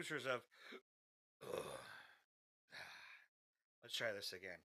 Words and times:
producers 0.00 0.24
of. 0.24 0.40
Ugh. 1.42 1.60
Ah, 1.62 2.76
let's 3.82 3.94
try 3.94 4.12
this 4.12 4.32
again. 4.32 4.60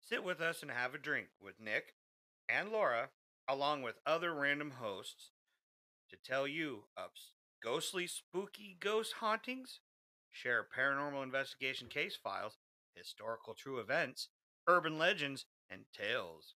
Sit 0.00 0.24
with 0.24 0.40
us 0.40 0.62
and 0.62 0.70
have 0.72 0.94
a 0.94 0.98
drink 0.98 1.28
with 1.40 1.60
Nick 1.60 1.94
and 2.48 2.70
Laura, 2.70 3.10
along 3.48 3.82
with 3.82 4.00
other 4.04 4.34
random 4.34 4.72
hosts, 4.80 5.30
to 6.10 6.16
tell 6.16 6.48
you 6.48 6.84
of 6.96 7.10
ghostly, 7.62 8.08
spooky 8.08 8.76
ghost 8.80 9.14
hauntings, 9.20 9.78
share 10.32 10.66
paranormal 10.76 11.22
investigation 11.22 11.86
case 11.86 12.18
files, 12.20 12.56
historical 12.94 13.54
true 13.54 13.78
events, 13.78 14.28
urban 14.66 14.98
legends, 14.98 15.44
and 15.70 15.82
tales 15.96 16.54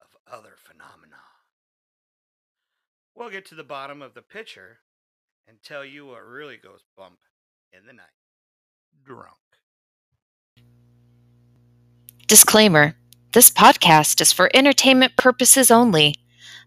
of 0.00 0.16
other 0.32 0.54
phenomena. 0.56 1.22
We'll 3.16 3.30
get 3.30 3.44
to 3.46 3.56
the 3.56 3.64
bottom 3.64 4.02
of 4.02 4.14
the 4.14 4.22
picture 4.22 4.78
and 5.50 5.60
tell 5.64 5.84
you 5.84 6.06
what 6.06 6.24
really 6.24 6.56
goes 6.56 6.84
bump 6.96 7.18
in 7.72 7.84
the 7.84 7.92
night. 7.92 8.06
Drunk. 9.04 9.34
Disclaimer 12.28 12.94
This 13.32 13.50
podcast 13.50 14.20
is 14.20 14.32
for 14.32 14.48
entertainment 14.54 15.16
purposes 15.16 15.72
only. 15.72 16.14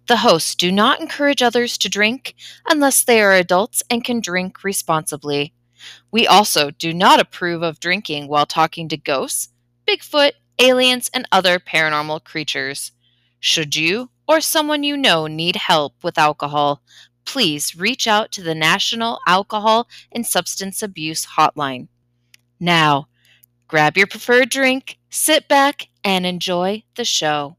The 0.09 0.17
hosts 0.17 0.53
do 0.53 0.69
not 0.69 0.99
encourage 0.99 1.41
others 1.41 1.77
to 1.77 1.87
drink 1.87 2.35
unless 2.67 3.05
they 3.05 3.21
are 3.21 3.31
adults 3.31 3.83
and 3.89 4.03
can 4.03 4.19
drink 4.19 4.65
responsibly. 4.65 5.53
We 6.11 6.27
also 6.27 6.69
do 6.69 6.93
not 6.93 7.21
approve 7.21 7.61
of 7.61 7.79
drinking 7.79 8.27
while 8.27 8.45
talking 8.45 8.89
to 8.89 8.97
ghosts, 8.97 9.47
Bigfoot, 9.87 10.33
aliens, 10.59 11.09
and 11.13 11.25
other 11.31 11.57
paranormal 11.57 12.25
creatures. 12.25 12.91
Should 13.39 13.77
you 13.77 14.09
or 14.27 14.41
someone 14.41 14.83
you 14.83 14.97
know 14.97 15.27
need 15.27 15.55
help 15.55 16.03
with 16.03 16.17
alcohol, 16.17 16.81
please 17.25 17.75
reach 17.75 18.07
out 18.07 18.31
to 18.33 18.41
the 18.41 18.55
National 18.55 19.19
Alcohol 19.27 19.87
and 20.11 20.25
Substance 20.25 20.81
Abuse 20.81 21.25
Hotline. 21.37 21.87
Now, 22.59 23.07
grab 23.67 23.97
your 23.97 24.07
preferred 24.07 24.49
drink, 24.49 24.97
sit 25.09 25.47
back, 25.47 25.87
and 26.03 26.25
enjoy 26.25 26.83
the 26.95 27.05
show. 27.05 27.57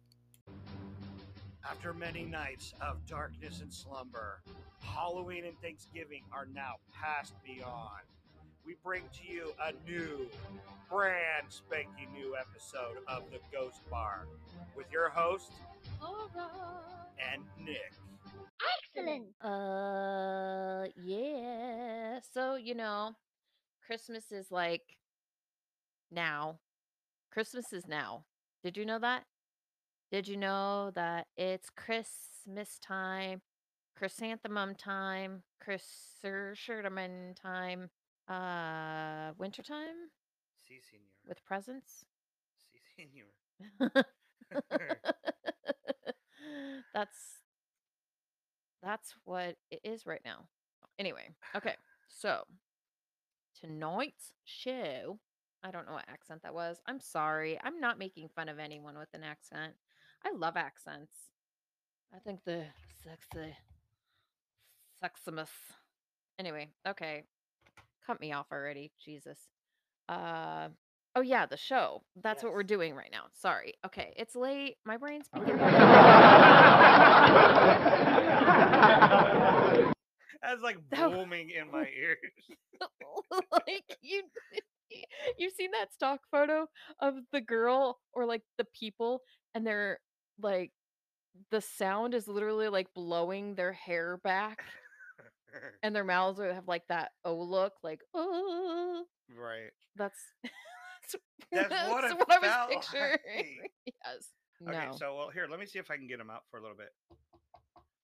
After 1.65 1.93
many 1.93 2.25
nights 2.25 2.75
of 2.81 3.05
darkness 3.06 3.61
and 3.61 3.73
slumber, 3.73 4.41
Halloween 4.81 5.45
and 5.45 5.61
Thanksgiving 5.61 6.23
are 6.33 6.47
now 6.55 6.75
past 6.93 7.34
beyond. 7.45 8.05
We 8.65 8.77
bring 8.83 9.03
to 9.12 9.33
you 9.33 9.53
a 9.62 9.73
new, 9.91 10.27
brand 10.91 11.47
spanking 11.49 12.12
new 12.15 12.34
episode 12.37 12.99
of 13.06 13.25
The 13.31 13.39
Ghost 13.53 13.81
Bar 13.91 14.27
with 14.77 14.87
your 14.91 15.11
host 15.11 15.53
and 17.33 17.43
Nick. 17.62 17.93
Excellent. 18.83 19.29
Uh, 19.43 20.87
yeah. 20.97 22.19
So, 22.33 22.57
you 22.57 22.75
know, 22.75 23.13
Christmas 23.87 24.33
is 24.33 24.51
like 24.51 24.83
now. 26.11 26.59
Christmas 27.33 27.73
is 27.73 27.87
now. 27.89 28.25
Did 28.62 28.77
you 28.77 28.85
know 28.87 28.99
that? 28.99 29.25
Did 30.11 30.29
you 30.29 30.37
know 30.37 30.91
that 30.95 31.27
it's 31.37 31.71
Christmas 31.71 32.79
time, 32.81 33.43
chrysanthemum 33.97 34.75
time, 34.77 35.43
chrysanthemum 35.61 37.35
time, 37.35 37.91
uh, 38.29 39.33
winter 39.39 39.62
time 39.62 40.11
Si, 40.56 40.81
senor. 40.81 41.12
with 41.28 41.44
presents? 41.44 42.06
Si, 42.56 42.81
senor. 42.97 43.33
that's 46.94 47.34
that's 48.84 49.15
what 49.25 49.56
it 49.71 49.81
is 49.84 50.06
right 50.06 50.21
now. 50.25 50.45
Anyway, 50.99 51.28
okay. 51.56 51.75
So 52.09 52.43
tonight's 53.61 54.33
show, 54.45 55.19
I 55.62 55.71
don't 55.71 55.87
know 55.87 55.95
what 55.95 56.09
accent 56.09 56.43
that 56.43 56.55
was. 56.55 56.81
I'm 56.87 57.00
sorry. 57.00 57.59
I'm 57.62 57.81
not 57.81 57.99
making 57.99 58.28
fun 58.28 58.49
of 58.49 58.59
anyone 58.59 58.99
with 58.99 59.09
an 59.15 59.23
accent. 59.25 59.75
I 60.25 60.33
love 60.37 60.56
accents. 60.56 61.12
I 62.15 62.19
think 62.19 62.44
the 62.44 62.65
sexy 63.03 63.55
seximus. 65.03 65.49
Anyway, 66.39 66.69
okay. 66.87 67.25
Cut 68.06 68.21
me 68.21 68.33
off 68.33 68.47
already. 68.53 68.93
Jesus. 69.03 69.39
Uh 70.09 70.69
oh 71.17 71.23
yeah, 71.23 71.47
the 71.47 71.56
show. 71.56 72.03
That's 72.23 72.43
what 72.43 72.53
we're 72.53 72.62
doing 72.62 72.94
right 72.94 73.11
now. 73.11 73.25
Sorry. 73.33 73.75
Okay, 73.87 74.12
it's 74.17 74.37
late. 74.37 74.77
My 74.84 74.97
brain's 74.97 75.28
beginning. 75.28 75.56
That's 80.54 80.62
like 80.62 80.78
That- 80.91 81.10
booming 81.10 81.50
in 81.50 81.70
my 81.70 81.87
ears. 81.98 82.19
like 83.53 83.98
you 84.03 84.22
you've 85.38 85.53
seen 85.54 85.70
that 85.72 85.92
stock 85.92 86.20
photo 86.31 86.66
of 87.00 87.15
the 87.32 87.41
girl 87.41 87.98
or 88.12 88.26
like 88.26 88.42
the 88.59 88.66
people 88.78 89.20
and 89.54 89.66
they're 89.66 89.98
like 90.41 90.70
the 91.50 91.60
sound 91.60 92.14
is 92.14 92.28
literally 92.28 92.69
like 92.69 92.87
blowing 92.94 93.54
their 93.54 93.72
hair 93.72 94.19
back 94.22 94.62
and 95.82 95.94
their 95.94 96.04
mouths 96.04 96.38
are, 96.38 96.53
have 96.53 96.69
like 96.69 96.82
that 96.88 97.10
oh 97.25 97.34
look 97.34 97.72
like 97.82 98.00
oh 98.14 99.04
right. 99.37 99.70
that's 99.97 100.19
That's 101.50 101.88
what 101.91 102.04
it 102.04 102.12
I 102.31 102.66
was 102.66 102.66
picturing. 102.70 103.19
like. 103.62 103.72
yes. 103.87 104.28
Okay, 104.69 104.88
so 104.97 105.16
well, 105.16 105.31
here, 105.31 105.47
let 105.50 105.59
me 105.60 105.66
see 105.66 105.78
if 105.78 105.91
I 105.91 105.97
can 105.97 106.06
get 106.06 106.20
him 106.20 106.31
out 106.31 106.43
for 106.50 106.59
a 106.59 106.62
little 106.62 106.76
bit. 106.76 106.88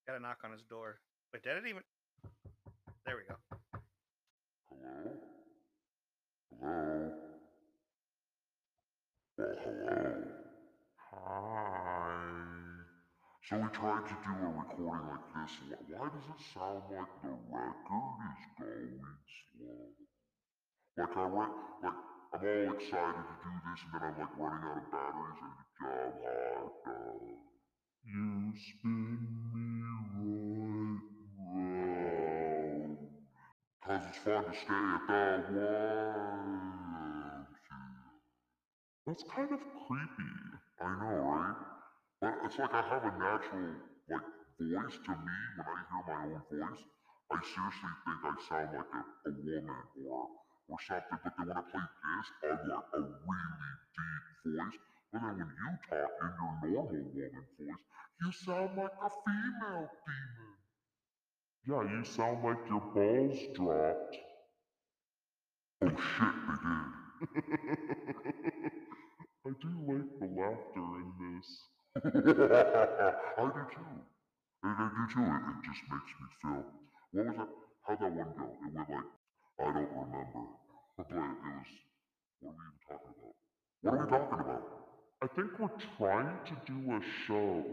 Got 0.07 0.17
a 0.17 0.21
knock 0.21 0.39
on 0.45 0.53
his 0.53 0.63
door. 0.63 0.99
Wait, 1.33 1.43
did 1.43 1.57
it 1.57 1.65
even? 1.69 1.83
There 3.11 3.17
we 3.19 3.25
go. 3.27 3.35
Hello? 4.71 5.19
Hello? 6.63 7.11
Well, 9.37 9.57
hello. 9.65 10.23
Hi. 11.11 12.15
So 13.49 13.57
we 13.59 13.67
tried 13.75 14.07
to 14.07 14.15
do 14.15 14.31
a 14.31 14.51
recording 14.63 15.09
like 15.11 15.27
this. 15.35 15.59
Why 15.91 16.07
does 16.15 16.23
it 16.23 16.39
sound 16.55 16.85
like 16.87 17.11
the 17.25 17.35
record 17.51 18.15
is 18.31 18.47
going 18.63 19.03
slow? 19.59 19.91
Like 20.97 21.17
I 21.17 21.27
re- 21.27 21.59
like 21.83 21.99
I'm 22.33 22.47
all 22.47 22.73
excited 22.79 23.27
to 23.27 23.37
do 23.43 23.53
this 23.67 23.81
and 23.87 23.93
then 23.93 24.03
I'm 24.07 24.19
like 24.21 24.39
running 24.39 24.71
out 24.71 24.79
of 24.79 24.87
batteries 24.93 25.41
and 25.43 26.15
job. 26.23 26.71
You 28.07 28.55
spin 28.55 29.19
me 29.53 29.83
right 29.99 31.03
round. 31.43 32.40
Cause 33.91 34.07
it's 34.07 34.23
fun 34.23 34.47
to 34.47 34.55
stay 34.55 34.71
at 34.71 35.51
the 35.51 35.67
YMCA. 35.67 36.15
That's 39.03 39.27
kind 39.27 39.51
of 39.51 39.59
creepy. 39.83 40.31
I 40.79 40.95
know, 40.95 41.19
right? 41.27 41.59
But 42.23 42.39
it's 42.47 42.55
like 42.55 42.71
I 42.71 42.87
have 42.87 43.03
a 43.03 43.11
natural 43.19 43.75
like 44.07 44.31
voice 44.63 44.95
to 44.95 45.11
me 45.11 45.39
when 45.59 45.67
I 45.67 45.83
hear 45.91 46.07
my 46.07 46.23
own 46.23 46.39
voice. 46.39 46.87
I 47.35 47.43
seriously 47.43 47.91
think 48.07 48.23
I 48.23 48.39
sound 48.47 48.79
like 48.79 48.95
a, 48.95 49.03
a 49.27 49.33
woman 49.43 49.83
or 50.07 50.23
or 50.71 50.79
something. 50.87 51.19
But 51.27 51.35
then 51.35 51.51
when 51.51 51.59
I 51.59 51.67
play 51.67 51.83
this, 51.83 52.31
I'm 52.47 52.63
like 52.71 52.95
a 52.95 53.03
really 53.03 53.75
deep 53.91 54.55
voice. 54.55 54.79
But 55.11 55.19
then 55.19 55.35
when 55.35 55.51
you 55.51 55.75
talk 55.91 56.15
in 56.15 56.31
your 56.31 56.31
normal 56.39 56.79
woman 56.79 57.43
voice, 57.59 57.75
you 58.23 58.31
sound 58.39 58.71
like 58.71 58.95
a 59.03 59.11
female 59.27 59.91
demon. 60.07 60.70
Yeah, 61.69 61.83
you 61.83 62.05
sound 62.05 62.43
like 62.45 62.59
your 62.69 62.81
balls 62.95 63.39
dropped. 63.55 64.17
Oh 65.83 65.89
shit, 65.89 66.35
they 66.49 66.57
did. 66.65 66.89
I 69.47 69.51
do 69.61 69.71
like 69.89 70.11
the 70.21 70.27
laughter 70.41 70.89
in 71.01 71.13
this. 71.21 71.49
I 72.05 73.43
do 73.45 73.63
too. 73.75 73.91
And 74.63 74.77
I 74.77 74.89
do 74.97 75.05
too. 75.15 75.25
It, 75.25 75.43
it 75.51 75.61
just 75.65 75.83
makes 75.91 76.13
me 76.21 76.29
feel. 76.43 76.65
What 77.13 77.27
was 77.27 77.37
that? 77.39 77.49
How'd 77.87 78.01
that 78.01 78.13
one 78.13 78.33
go? 78.39 78.45
It 78.45 78.75
went 78.75 78.89
like, 78.91 79.11
I 79.61 79.65
don't 79.65 79.93
remember. 79.93 80.45
But 80.97 81.07
it 81.11 81.17
was. 81.17 81.71
What 82.41 82.51
are 82.51 82.57
we 82.57 82.65
even 82.65 82.81
talking 82.89 83.13
about? 83.17 83.35
What 83.83 83.95
are 83.95 84.05
we 84.05 84.11
talking 84.11 84.41
about? 84.41 84.65
I 85.23 85.27
think 85.37 85.59
we're 85.59 85.81
trying 85.99 86.39
to 86.47 86.55
do 86.67 86.93
a 86.93 87.01
show. 87.27 87.65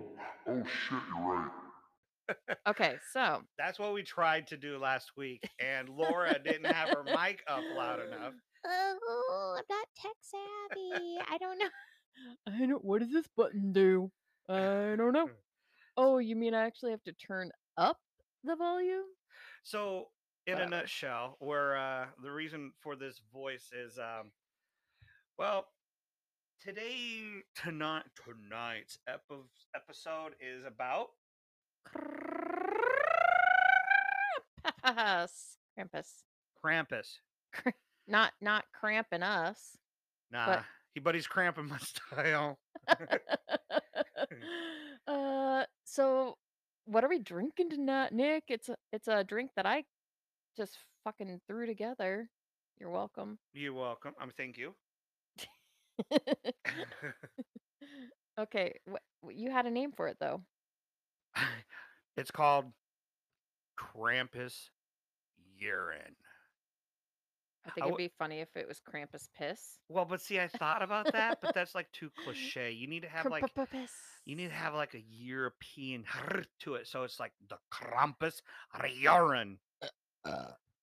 Oh 0.49 0.63
shit, 0.65 0.99
you're 1.15 1.35
right. 1.35 1.51
Okay, 2.67 2.95
so 3.13 3.41
That's 3.57 3.79
what 3.79 3.93
we 3.93 4.03
tried 4.03 4.47
to 4.47 4.57
do 4.57 4.77
last 4.77 5.11
week, 5.17 5.41
and 5.59 5.89
Laura 5.89 6.37
didn't 6.43 6.65
have 6.71 6.89
her 6.89 7.03
mic 7.03 7.41
up 7.47 7.63
loud 7.75 7.99
enough. 8.01 8.33
Oh, 8.65 9.55
I'm 9.57 9.63
not 9.69 9.87
tech 9.95 10.15
savvy. 10.21 11.17
I 11.29 11.37
don't 11.37 11.57
know. 11.57 11.69
I 12.47 12.65
don't 12.65 12.83
what 12.83 12.99
does 12.99 13.11
this 13.11 13.27
button 13.37 13.71
do? 13.71 14.11
I 14.49 14.95
don't 14.97 15.13
know. 15.13 15.29
Oh, 15.95 16.17
you 16.19 16.35
mean 16.35 16.53
I 16.53 16.65
actually 16.65 16.91
have 16.91 17.03
to 17.03 17.13
turn 17.13 17.51
up 17.77 17.97
the 18.43 18.55
volume? 18.55 19.03
So, 19.63 20.07
in 20.47 20.57
a 20.59 20.63
Uh. 20.63 20.69
nutshell, 20.69 21.35
where 21.39 21.75
uh, 21.77 22.07
the 22.21 22.31
reason 22.31 22.71
for 22.81 22.95
this 22.95 23.21
voice 23.33 23.69
is, 23.73 23.97
um, 23.97 24.31
well, 25.37 25.67
today, 26.61 27.21
tonight, 27.55 28.03
tonight's 28.23 28.97
epi- 29.07 29.49
episode 29.75 30.33
is 30.41 30.63
about 30.65 31.07
Krampus. 34.85 35.57
Krampus. 35.77 36.07
Krampus. 36.65 37.17
Not 38.07 38.33
not 38.41 38.65
cramping 38.73 39.23
us. 39.23 39.77
Nah, 40.31 40.61
he 40.93 40.99
but 40.99 41.13
he's 41.15 41.27
cramping 41.27 41.67
my 41.67 41.77
style. 41.79 42.57
uh, 45.07 45.65
so 45.83 46.37
what 46.85 47.03
are 47.03 47.09
we 47.09 47.19
drinking 47.19 47.69
tonight, 47.69 48.13
Nick? 48.13 48.45
It's 48.47 48.69
a 48.69 48.77
it's 48.93 49.07
a 49.07 49.23
drink 49.23 49.51
that 49.55 49.65
I 49.65 49.83
just 50.55 50.77
fucking 51.03 51.41
threw 51.47 51.65
together. 51.65 52.29
You're 52.79 52.89
welcome. 52.91 53.39
You're 53.53 53.73
welcome. 53.73 54.13
I'm 54.19 54.31
thank 54.37 54.57
you. 54.57 54.73
okay, 58.39 58.73
wh- 58.89 59.31
you 59.31 59.51
had 59.51 59.65
a 59.65 59.71
name 59.71 59.91
for 59.91 60.07
it 60.07 60.17
though. 60.19 60.41
it's 62.17 62.31
called 62.31 62.65
Krampus 63.77 64.69
urine. 65.57 66.15
I 67.65 67.69
think 67.71 67.87
it'd 67.87 67.97
be 67.97 68.11
funny 68.17 68.39
if 68.39 68.55
it 68.55 68.65
was 68.67 68.79
Krampus 68.79 69.27
piss. 69.37 69.79
Well, 69.89 70.05
but 70.05 70.21
see, 70.21 70.39
I 70.39 70.47
thought 70.47 70.81
about 70.81 71.11
that, 71.11 71.39
but 71.41 71.53
that's 71.53 71.75
like 71.75 71.91
too 71.91 72.09
cliche. 72.23 72.71
You 72.71 72.87
need 72.87 73.01
to 73.01 73.09
have 73.09 73.25
like 73.25 73.43
Krampus. 73.53 73.89
you 74.25 74.35
need 74.37 74.47
to 74.47 74.53
have 74.53 74.73
like 74.73 74.93
a 74.93 75.03
European 75.09 76.05
to 76.61 76.75
it, 76.75 76.87
so 76.87 77.03
it's 77.03 77.19
like 77.19 77.33
the 77.49 77.57
Krampus 77.71 78.41
urine. 78.95 79.59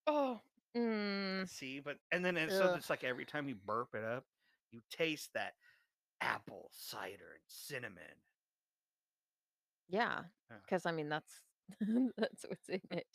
Oh, 0.07 0.41
mm, 0.77 1.49
See, 1.49 1.81
but 1.81 1.97
and 2.13 2.23
then 2.25 2.37
it's, 2.37 2.53
so 2.53 2.75
it's 2.75 2.91
like 2.91 3.03
every 3.05 3.25
time 3.25 3.49
you 3.49 3.55
burp 3.55 3.95
it 3.95 4.05
up, 4.05 4.25
you 4.71 4.81
taste 4.91 5.31
that 5.35 5.55
apple 6.21 6.71
cider 6.73 7.33
and 7.33 7.43
cinnamon. 7.47 8.03
yeah. 9.89 10.21
Yeah. 10.51 10.57
Because 10.65 10.85
I 10.87 10.93
mean 10.93 11.09
that's 11.09 11.41
that's 12.19 12.45
what's 12.49 12.69
in 12.69 12.81
it. 12.91 13.07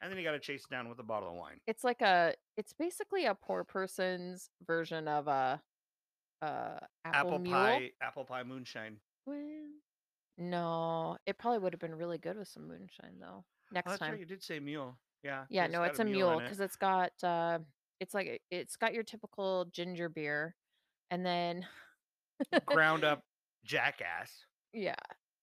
And 0.00 0.10
then 0.10 0.18
you 0.18 0.24
got 0.24 0.32
to 0.32 0.38
chase 0.38 0.64
it 0.68 0.70
down 0.72 0.88
with 0.88 0.98
a 1.00 1.02
bottle 1.04 1.30
of 1.30 1.34
wine. 1.34 1.58
It's 1.66 1.82
like 1.84 2.02
a 2.02 2.34
it's 2.56 2.72
basically 2.72 3.24
a 3.26 3.34
poor 3.34 3.64
person's 3.64 4.50
version 4.66 5.08
of 5.08 5.26
a 5.28 5.60
uh 6.40 6.78
apple, 7.04 7.34
Apple 7.34 7.40
pie, 7.40 7.90
apple 8.00 8.24
pie 8.24 8.44
moonshine. 8.44 8.98
Well, 9.26 9.38
no, 10.36 11.16
it 11.26 11.36
probably 11.38 11.58
would 11.58 11.72
have 11.72 11.80
been 11.80 11.96
really 11.96 12.18
good 12.18 12.36
with 12.38 12.48
some 12.48 12.68
moonshine 12.68 13.18
though. 13.20 13.44
Next 13.72 13.92
Oh, 13.92 13.96
time. 13.96 14.12
right. 14.12 14.20
You 14.20 14.26
did 14.26 14.42
say 14.42 14.60
mule. 14.60 14.96
Yeah. 15.24 15.44
Yeah, 15.50 15.64
it's 15.64 15.72
no, 15.72 15.82
it's 15.82 15.98
a 15.98 16.04
mule 16.04 16.32
in 16.34 16.40
it. 16.40 16.42
because 16.44 16.60
it's 16.60 16.76
got 16.76 17.10
uh 17.24 17.58
it's 18.00 18.14
like 18.14 18.40
it's 18.50 18.76
got 18.76 18.94
your 18.94 19.02
typical 19.02 19.64
ginger 19.72 20.08
beer 20.08 20.54
and 21.10 21.26
then 21.26 21.66
ground 22.66 23.02
up 23.04 23.22
jackass. 23.64 24.30
yeah. 24.72 24.94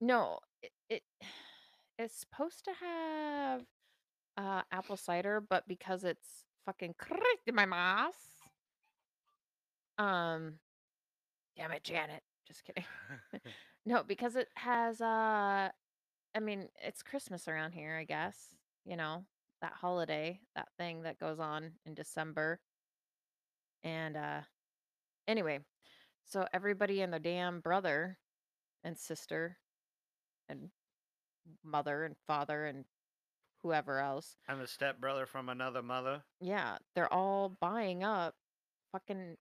No, 0.01 0.39
it, 0.61 0.71
it 0.89 1.01
it's 1.97 2.15
supposed 2.19 2.65
to 2.65 2.71
have 2.79 3.61
uh 4.37 4.61
apple 4.71 4.97
cider, 4.97 5.41
but 5.41 5.67
because 5.67 6.03
it's 6.03 6.45
fucking 6.65 6.95
correct 6.97 7.47
in 7.47 7.55
my 7.55 7.65
mouth. 7.65 8.15
Um 9.97 10.55
damn 11.57 11.71
it, 11.71 11.83
Janet. 11.83 12.23
Just 12.47 12.63
kidding. 12.63 12.85
No, 13.87 14.01
because 14.03 14.35
it 14.35 14.47
has 14.55 14.99
uh 15.01 15.69
I 16.35 16.39
mean, 16.41 16.69
it's 16.83 17.03
Christmas 17.03 17.47
around 17.47 17.73
here, 17.73 17.97
I 17.99 18.03
guess. 18.03 18.55
You 18.85 18.97
know, 18.97 19.25
that 19.61 19.73
holiday, 19.73 20.39
that 20.55 20.69
thing 20.77 21.03
that 21.03 21.19
goes 21.19 21.39
on 21.39 21.73
in 21.85 21.93
December. 21.93 22.59
And 23.83 24.17
uh 24.17 24.41
anyway, 25.27 25.59
so 26.25 26.47
everybody 26.53 27.01
and 27.01 27.13
their 27.13 27.19
damn 27.19 27.59
brother 27.61 28.17
and 28.83 28.97
sister 28.97 29.57
and 30.49 30.69
mother 31.63 32.03
and 32.05 32.15
father 32.27 32.65
and 32.65 32.85
whoever 33.63 33.99
else. 33.99 34.37
I'm 34.47 34.61
a 34.61 34.67
stepbrother 34.67 35.25
from 35.25 35.49
another 35.49 35.81
mother. 35.81 36.21
Yeah, 36.41 36.77
they're 36.93 37.11
all 37.11 37.55
buying 37.59 38.03
up 38.03 38.35
fucking 38.91 39.37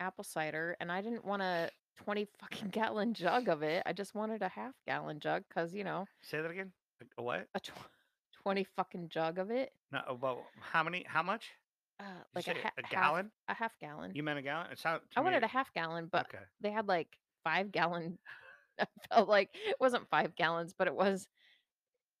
apple 0.00 0.24
cider 0.24 0.76
and 0.80 0.90
I 0.92 1.00
didn't 1.00 1.24
want 1.24 1.42
a 1.42 1.70
20 2.04 2.26
fucking 2.38 2.68
gallon 2.68 3.12
jug 3.14 3.48
of 3.48 3.62
it. 3.62 3.82
I 3.84 3.92
just 3.92 4.14
wanted 4.14 4.42
a 4.42 4.48
half 4.48 4.74
gallon 4.86 5.18
jug 5.20 5.42
cuz, 5.52 5.74
you 5.74 5.82
know, 5.84 6.06
Say 6.22 6.40
that 6.40 6.50
again. 6.50 6.72
A- 7.18 7.22
what? 7.22 7.48
a 7.54 7.60
tw- 7.60 7.72
20 8.42 8.64
fucking 8.76 9.08
jug 9.08 9.38
of 9.38 9.50
it. 9.50 9.72
No, 9.90 10.00
about 10.08 10.38
how 10.60 10.82
many? 10.84 11.04
How 11.08 11.22
much? 11.24 11.50
Uh, 12.00 12.04
like 12.34 12.46
a, 12.46 12.52
ha- 12.54 12.70
a 12.78 12.82
half- 12.82 12.90
gallon? 12.92 13.30
a 13.48 13.54
half 13.54 13.76
gallon. 13.80 14.12
You 14.14 14.22
meant 14.22 14.38
a 14.38 14.42
gallon? 14.42 14.70
It 14.70 14.78
sounded. 14.78 15.02
I 15.16 15.20
wanted 15.20 15.42
a 15.42 15.48
half 15.48 15.72
gallon, 15.74 16.06
but 16.10 16.26
okay. 16.32 16.44
they 16.60 16.70
had 16.70 16.86
like 16.86 17.08
five 17.42 17.72
gallon. 17.72 18.18
I 19.12 19.14
felt 19.14 19.28
like 19.28 19.50
it 19.54 19.76
wasn't 19.80 20.08
five 20.08 20.34
gallons, 20.36 20.74
but 20.76 20.86
it 20.86 20.94
was. 20.94 21.28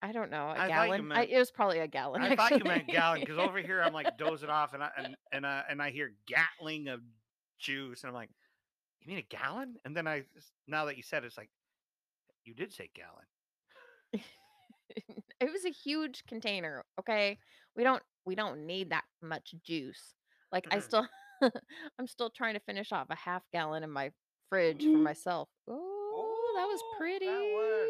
I 0.00 0.12
don't 0.12 0.30
know, 0.30 0.50
a 0.50 0.54
I 0.54 0.68
gallon. 0.68 1.10
I, 1.10 1.24
it 1.24 1.38
was 1.38 1.50
probably 1.50 1.80
a 1.80 1.88
gallon. 1.88 2.22
I 2.22 2.36
thought 2.36 2.52
you 2.52 2.62
meant 2.62 2.86
gallon 2.86 3.20
because 3.20 3.36
over 3.36 3.58
here 3.58 3.82
I'm 3.82 3.92
like 3.92 4.16
dozing 4.16 4.48
off 4.48 4.72
and 4.72 4.82
I 4.82 4.90
and 4.96 5.16
and, 5.32 5.44
uh, 5.44 5.62
and 5.68 5.82
I 5.82 5.90
hear 5.90 6.12
gatling 6.28 6.86
of 6.86 7.00
juice 7.58 8.04
and 8.04 8.08
I'm 8.08 8.14
like, 8.14 8.30
you 9.00 9.08
mean 9.08 9.18
a 9.18 9.22
gallon? 9.22 9.74
And 9.84 9.96
then 9.96 10.06
I 10.06 10.22
now 10.68 10.84
that 10.84 10.96
you 10.96 11.02
said 11.02 11.24
it, 11.24 11.26
it's 11.26 11.36
like, 11.36 11.50
you 12.44 12.54
did 12.54 12.72
say 12.72 12.90
gallon. 12.94 14.22
it 15.40 15.52
was 15.52 15.64
a 15.64 15.70
huge 15.70 16.24
container. 16.26 16.84
Okay, 17.00 17.38
we 17.76 17.82
don't 17.82 18.02
we 18.24 18.34
don't 18.34 18.66
need 18.66 18.90
that 18.90 19.04
much 19.22 19.54
juice. 19.64 20.14
Like 20.52 20.66
I 20.70 20.78
still, 20.78 21.06
I'm 21.98 22.06
still 22.06 22.30
trying 22.30 22.54
to 22.54 22.60
finish 22.60 22.92
off 22.92 23.08
a 23.10 23.16
half 23.16 23.42
gallon 23.52 23.82
in 23.82 23.90
my 23.90 24.10
fridge 24.48 24.82
for 24.82 24.98
myself. 24.98 25.48
Oh, 25.68 25.97
that 26.58 26.66
was 26.66 26.80
that 26.80 26.98
pretty. 26.98 27.26
was- 27.26 27.88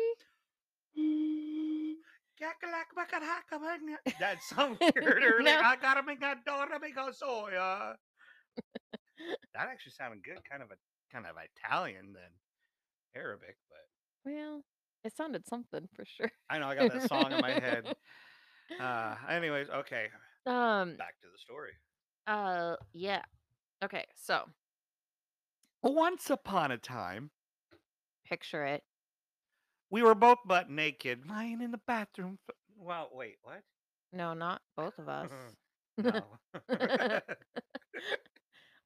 That's 4.21 4.49
some 4.49 4.77
weird 4.81 5.23
early. 5.25 5.45
No. 5.45 5.61
I 5.63 5.77
gotta 5.81 6.03
make 6.03 6.23
a 6.23 6.37
daughter 6.47 6.79
make 6.81 6.97
a 6.97 7.11
soya. 7.13 7.95
That 9.55 9.67
actually 9.69 9.93
sounded 9.99 10.23
good, 10.23 10.39
kind 10.49 10.63
of 10.63 10.71
a 10.71 10.77
kind 11.13 11.27
of 11.27 11.35
Italian 11.57 12.13
than 12.13 12.31
Arabic, 13.17 13.57
but 13.69 14.31
Well, 14.31 14.63
it 15.03 15.17
sounded 15.17 15.45
something 15.49 15.89
for 15.97 16.05
sure. 16.05 16.31
I 16.49 16.59
know 16.61 16.69
I 16.69 16.77
got 16.77 16.93
that 16.93 17.09
song 17.09 17.33
in 17.33 17.41
my 17.41 17.51
head. 17.53 17.95
Uh, 18.79 19.15
anyways, 19.31 19.67
okay, 19.71 20.09
Um. 20.45 20.95
back 20.99 21.19
to 21.23 21.27
the 21.33 21.39
story. 21.39 21.73
Uh. 22.27 22.77
Yeah. 22.93 23.23
Okay. 23.83 24.05
So 24.15 24.45
Once 25.83 26.29
upon 26.29 26.71
a 26.71 26.77
time, 26.77 27.31
picture 28.29 28.65
it. 28.65 28.83
we 29.91 30.03
were 30.03 30.15
both 30.15 30.39
butt 30.47 30.71
naked, 30.71 31.29
lying 31.29 31.61
in 31.63 31.71
the 31.71 31.81
bathroom. 31.87 32.39
Well, 32.79 33.09
wait, 33.13 33.37
what? 33.43 33.63
No, 34.13 34.35
not 34.35 34.63
both 34.77 34.99
of 34.99 35.09
us. 35.09 35.31
No. 35.99 36.23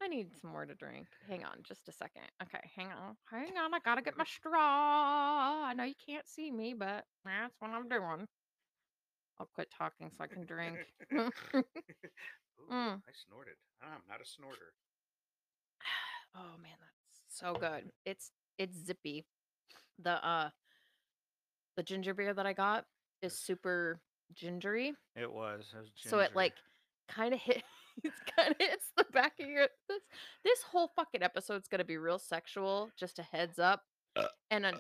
I 0.03 0.09
need 0.09 0.31
some 0.41 0.51
more 0.51 0.65
to 0.65 0.75
drink. 0.75 1.07
Hang 1.29 1.45
on, 1.45 1.59
just 1.63 1.89
a 1.89 1.93
second. 1.93 2.23
Okay, 2.43 2.59
hang 2.75 2.89
on. 2.89 3.17
Hang 3.31 3.57
on. 3.59 3.75
I 3.75 3.79
gotta 3.85 4.01
get 4.03 4.17
my 4.17 4.25
straw. 4.39 4.59
I 4.59 5.75
know 5.77 5.85
you 5.85 5.95
can't 6.09 6.27
see 6.27 6.51
me, 6.51 6.75
but 6.75 7.05
that's 7.25 7.55
what 7.61 7.71
I'm 7.71 7.89
doing. 7.89 8.27
I'll 9.39 9.49
quit 9.55 9.69
talking 9.77 10.11
so 10.11 10.25
I 10.25 10.27
can 10.27 10.45
drink. 10.47 10.79
Ooh, 11.13 11.31
Mm. 12.71 12.95
I 12.97 13.13
snorted. 13.29 13.55
I'm 13.83 14.01
not 14.09 14.21
a 14.23 14.25
snorter. 14.25 14.73
oh 16.37 16.57
man, 16.63 16.79
that's 16.81 17.39
so 17.39 17.55
good. 17.55 17.91
It's 18.07 18.31
it's 18.59 18.77
zippy. 18.87 19.27
The 20.03 20.25
uh 20.27 20.51
the 21.77 21.83
ginger 21.83 22.15
beer 22.15 22.35
that 22.35 22.47
I 22.47 22.53
got 22.53 22.85
is 23.23 23.33
super 23.35 24.01
gingery. 24.35 24.95
It 25.17 25.31
was. 25.33 25.73
it 25.75 25.81
was 25.81 25.91
So 25.97 26.19
it 26.19 26.35
like 26.35 26.55
kind 27.09 27.35
of 27.35 27.41
hit 27.41 27.63
it's 28.05 28.17
kind 28.37 28.51
of 28.53 28.57
hits 28.59 28.91
the 28.97 29.05
back 29.13 29.33
of 29.41 29.47
your 29.49 29.69
this 29.89 30.03
this 30.45 30.63
whole 30.63 30.91
fucking 30.97 31.23
episode's 31.23 31.69
gonna 31.69 31.85
be 31.85 31.97
real 31.97 32.19
sexual, 32.19 32.91
just 32.99 33.19
a 33.19 33.23
heads 33.23 33.59
up. 33.59 33.83
And 34.51 34.67
a 34.67 34.73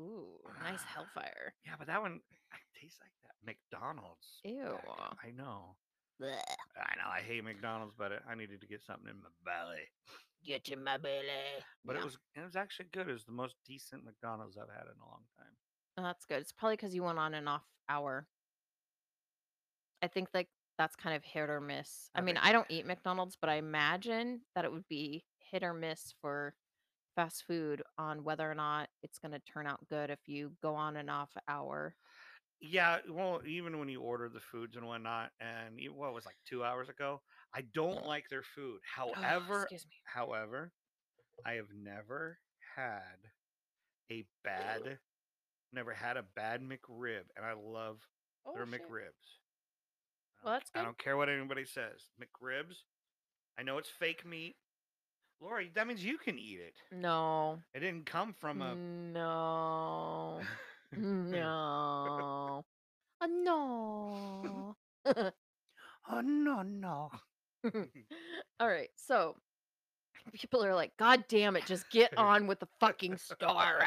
ooh, 0.00 0.26
nice 0.64 0.82
hellfire. 0.82 1.54
Yeah, 1.64 1.74
but 1.78 1.86
that 1.86 2.00
one 2.02 2.20
tastes 2.80 2.98
like 3.00 3.12
that 3.22 3.34
McDonald's. 3.46 4.40
Ew. 4.44 4.78
back- 4.86 5.16
I 5.24 5.30
know. 5.30 5.76
Blech. 6.20 6.38
I 6.76 6.94
know. 6.96 7.08
I 7.10 7.20
hate 7.20 7.42
McDonald's, 7.44 7.94
but 7.96 8.12
I 8.28 8.34
needed 8.34 8.60
to 8.60 8.66
get 8.66 8.82
something 8.82 9.08
in 9.08 9.16
my 9.16 9.28
belly. 9.44 9.82
Get 10.44 10.68
in 10.68 10.82
my 10.82 10.98
belly. 10.98 11.24
But 11.84 11.94
Yeah. 11.96 12.02
it 12.02 12.04
was 12.04 12.18
it 12.34 12.40
was 12.40 12.56
actually 12.56 12.86
good. 12.92 13.08
It 13.08 13.12
was 13.12 13.24
the 13.24 13.32
most 13.32 13.56
decent 13.64 14.04
McDonald's 14.04 14.56
I've 14.56 14.68
had 14.70 14.86
in 14.86 15.00
a 15.00 15.06
long 15.08 15.24
time. 15.38 15.56
Oh, 15.98 16.02
that's 16.02 16.24
good. 16.24 16.40
It's 16.40 16.52
probably 16.52 16.76
because 16.76 16.94
you 16.94 17.02
went 17.04 17.18
on 17.18 17.34
an 17.34 17.46
off 17.48 17.64
hour. 17.88 18.26
I 20.02 20.08
think 20.08 20.28
like 20.34 20.48
that's 20.78 20.96
kind 20.96 21.14
of 21.14 21.22
hit 21.22 21.48
or 21.50 21.60
miss. 21.60 22.10
I, 22.14 22.18
I 22.18 22.22
mean, 22.22 22.34
think- 22.36 22.46
I 22.46 22.52
don't 22.52 22.70
eat 22.70 22.86
McDonald's, 22.86 23.36
but 23.36 23.50
I 23.50 23.56
imagine 23.56 24.40
that 24.54 24.64
it 24.64 24.72
would 24.72 24.88
be 24.88 25.24
hit 25.38 25.62
or 25.62 25.74
miss 25.74 26.14
for 26.20 26.54
fast 27.14 27.44
food 27.46 27.82
on 27.98 28.24
whether 28.24 28.50
or 28.50 28.54
not 28.54 28.88
it's 29.02 29.18
going 29.18 29.32
to 29.32 29.38
turn 29.40 29.66
out 29.66 29.86
good 29.88 30.08
if 30.10 30.18
you 30.26 30.56
go 30.62 30.74
on 30.74 30.96
an 30.96 31.08
off 31.10 31.30
hour. 31.46 31.94
Yeah, 32.60 32.98
well, 33.10 33.42
even 33.44 33.78
when 33.78 33.88
you 33.88 34.00
order 34.00 34.28
the 34.28 34.40
foods 34.40 34.76
and 34.76 34.86
whatnot, 34.86 35.30
and 35.40 35.78
you, 35.78 35.92
what 35.92 36.14
was 36.14 36.24
like 36.24 36.36
two 36.46 36.64
hours 36.64 36.88
ago, 36.88 37.20
I 37.54 37.62
don't 37.74 38.06
like 38.06 38.28
their 38.30 38.42
food. 38.54 38.80
Oh, 38.98 39.12
However, 39.14 39.68
me. 39.70 39.78
however, 40.04 40.72
I 41.44 41.52
have 41.52 41.68
never 41.74 42.38
had 42.76 43.18
a 44.10 44.24
bad, 44.44 44.98
never 45.72 45.92
had 45.92 46.16
a 46.16 46.22
bad 46.34 46.62
McRib, 46.62 47.22
and 47.36 47.44
I 47.44 47.52
love 47.52 47.98
Oh, 48.46 48.54
their 48.54 48.66
shit. 48.66 48.80
McRibs. 48.82 49.38
Well, 50.42 50.54
that's 50.54 50.70
good. 50.70 50.80
I 50.80 50.84
don't 50.84 50.98
care 50.98 51.16
what 51.16 51.28
anybody 51.28 51.64
says. 51.64 52.08
McRibs. 52.20 52.76
I 53.58 53.62
know 53.62 53.78
it's 53.78 53.90
fake 53.90 54.24
meat. 54.26 54.56
Lori, 55.40 55.70
that 55.74 55.86
means 55.86 56.04
you 56.04 56.18
can 56.18 56.38
eat 56.38 56.60
it. 56.60 56.74
No. 56.90 57.58
It 57.74 57.80
didn't 57.80 58.06
come 58.06 58.34
from 58.40 58.62
a. 58.62 58.74
No. 58.74 60.40
No. 60.94 62.64
Uh, 63.20 63.26
no. 63.26 64.76
oh 65.06 66.20
no 66.20 66.62
no. 66.62 67.10
All 68.60 68.68
right. 68.68 68.90
So 68.96 69.36
people 70.32 70.64
are 70.64 70.74
like, 70.74 70.96
God 70.96 71.24
damn 71.28 71.56
it, 71.56 71.66
just 71.66 71.90
get 71.90 72.12
on 72.18 72.46
with 72.46 72.60
the 72.60 72.68
fucking 72.80 73.16
story. 73.16 73.86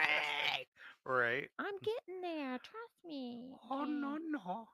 Right. 1.05 1.50
I'm 1.60 1.75
getting 1.84 2.22
there. 2.22 2.58
Trust 2.58 2.94
me. 3.05 3.51
Oh 3.70 3.86
no 3.86 4.17
no. 4.17 4.67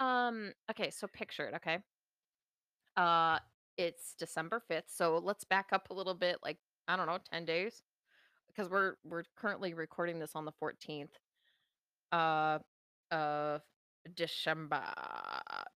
um, 0.00 0.52
okay, 0.70 0.90
so 0.90 1.06
picture 1.06 1.46
it, 1.46 1.54
okay? 1.54 1.78
Uh 2.96 3.38
it's 3.78 4.14
December 4.18 4.62
5th. 4.70 4.84
So 4.88 5.18
let's 5.22 5.44
back 5.44 5.66
up 5.72 5.90
a 5.90 5.94
little 5.94 6.14
bit, 6.14 6.38
like, 6.42 6.56
I 6.88 6.96
don't 6.96 7.06
know, 7.06 7.18
10 7.30 7.44
days. 7.44 7.82
Because 8.48 8.70
we're 8.70 8.94
we're 9.04 9.24
currently 9.36 9.74
recording 9.74 10.18
this 10.18 10.32
on 10.34 10.46
the 10.46 10.52
14th 10.62 11.10
uh 12.12 12.58
of 13.10 13.60
December. 14.14 14.82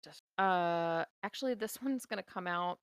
Dec- 0.07 0.23
Uh 0.39 1.05
actually 1.23 1.55
this 1.55 1.79
one's 1.83 2.07
gonna 2.07 2.23
come 2.23 2.47
out 2.47 2.79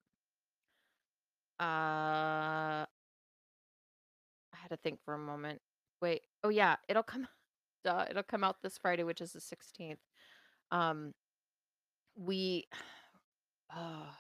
uh 1.60 2.86
I 2.86 4.58
had 4.58 4.70
to 4.70 4.78
think 4.78 5.00
for 5.04 5.14
a 5.14 5.20
moment. 5.20 5.62
Wait. 6.02 6.22
Oh 6.44 6.50
yeah, 6.50 6.76
it'll 6.88 7.04
come 7.04 7.28
duh, 7.84 8.06
it'll 8.10 8.24
come 8.24 8.44
out 8.44 8.62
this 8.62 8.78
Friday, 8.78 9.04
which 9.04 9.22
is 9.22 9.34
the 9.34 9.40
16th. 9.40 9.98
Um 10.72 11.14
we 12.16 12.66
uh 13.76 14.12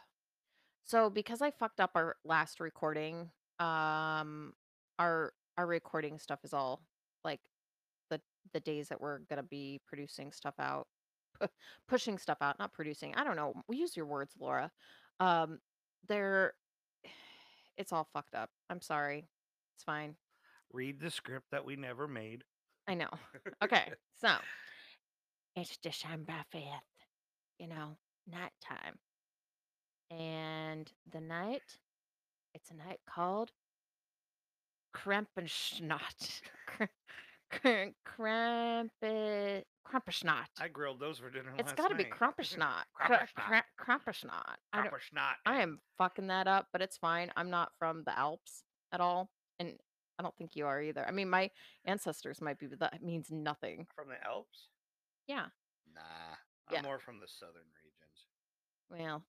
so 0.83 1.09
because 1.09 1.41
I 1.41 1.51
fucked 1.51 1.79
up 1.81 1.91
our 1.95 2.15
last 2.23 2.59
recording, 2.59 3.29
um 3.59 4.53
our 4.99 5.33
our 5.57 5.67
recording 5.67 6.17
stuff 6.19 6.39
is 6.43 6.53
all 6.53 6.81
like 7.23 7.41
the 8.09 8.21
the 8.53 8.59
days 8.59 8.89
that 8.89 9.01
we're 9.01 9.19
to 9.37 9.43
be 9.43 9.81
producing 9.87 10.31
stuff 10.31 10.55
out. 10.59 10.87
Pu- 11.39 11.47
pushing 11.87 12.17
stuff 12.17 12.37
out, 12.41 12.59
not 12.59 12.73
producing. 12.73 13.15
I 13.15 13.23
don't 13.23 13.35
know. 13.35 13.53
We 13.67 13.77
Use 13.77 13.95
your 13.95 14.05
words, 14.05 14.33
Laura. 14.39 14.71
Um 15.19 15.59
they're 16.07 16.53
it's 17.77 17.91
all 17.93 18.07
fucked 18.13 18.35
up. 18.35 18.49
I'm 18.69 18.81
sorry. 18.81 19.27
It's 19.75 19.83
fine. 19.83 20.15
Read 20.73 20.99
the 20.99 21.11
script 21.11 21.47
that 21.51 21.65
we 21.65 21.75
never 21.75 22.07
made. 22.07 22.43
I 22.87 22.93
know. 22.95 23.09
Okay. 23.63 23.91
So, 24.19 24.29
it's 25.55 25.77
December 25.77 26.33
5th, 26.51 26.63
you 27.59 27.67
know, 27.67 27.97
nighttime. 28.27 28.97
And 30.09 30.91
the 31.11 31.21
night, 31.21 31.61
it's 32.55 32.71
a 32.71 32.73
night 32.73 32.99
called 33.07 33.51
Krampenschnott. 34.95 36.41
Kr- 37.51 37.91
Krampenschnott. 39.87 40.47
I 40.59 40.67
grilled 40.67 40.99
those 40.99 41.19
for 41.19 41.29
dinner 41.29 41.51
It's 41.57 41.73
got 41.73 41.89
to 41.89 41.95
be 41.95 42.03
night. 42.03 42.11
Krampenschnott. 42.11 42.83
Kra- 42.99 43.27
Krampenschnott. 43.37 43.37
Kra- 43.37 43.63
Krampenschnott. 43.79 44.55
I, 44.73 44.83
don't. 44.83 44.93
I 45.45 45.61
am 45.61 45.79
fucking 45.97 46.27
that 46.27 46.47
up, 46.47 46.67
but 46.73 46.81
it's 46.81 46.97
fine. 46.97 47.31
I'm 47.37 47.49
not 47.49 47.71
from 47.79 48.03
the 48.05 48.17
Alps 48.17 48.63
at 48.91 48.99
all. 49.01 49.29
And 49.59 49.73
I 50.19 50.23
don't 50.23 50.35
think 50.37 50.55
you 50.55 50.65
are 50.65 50.81
either. 50.81 51.05
I 51.07 51.11
mean, 51.11 51.29
my 51.29 51.49
ancestors 51.85 52.41
might 52.41 52.59
be, 52.59 52.67
but 52.67 52.79
that 52.79 53.01
means 53.03 53.27
nothing. 53.31 53.87
from 53.95 54.09
the 54.09 54.23
Alps. 54.27 54.67
Yeah. 55.27 55.45
Nah, 55.93 56.01
I'm 56.69 56.73
Yeah. 56.75 56.81
more 56.81 56.99
from 56.99 57.19
the 57.19 57.27
southern 57.27 57.63
regions. 57.83 58.25
Well. 58.89 59.23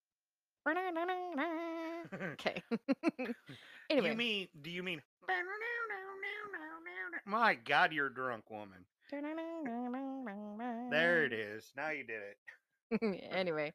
Okay. 2.33 2.63
anyway. 3.91 4.11
You 4.11 4.15
mean? 4.17 4.49
Do 4.61 4.71
you 4.71 4.83
mean? 4.83 5.01
My 7.25 7.55
God, 7.55 7.93
you're 7.93 8.07
a 8.07 8.15
drunk 8.15 8.51
woman. 8.51 8.85
There 10.91 11.25
it 11.25 11.33
is. 11.33 11.73
Now 11.77 11.91
you 11.91 12.05
did 12.05 12.21
it. 12.23 13.29
anyway, 13.31 13.73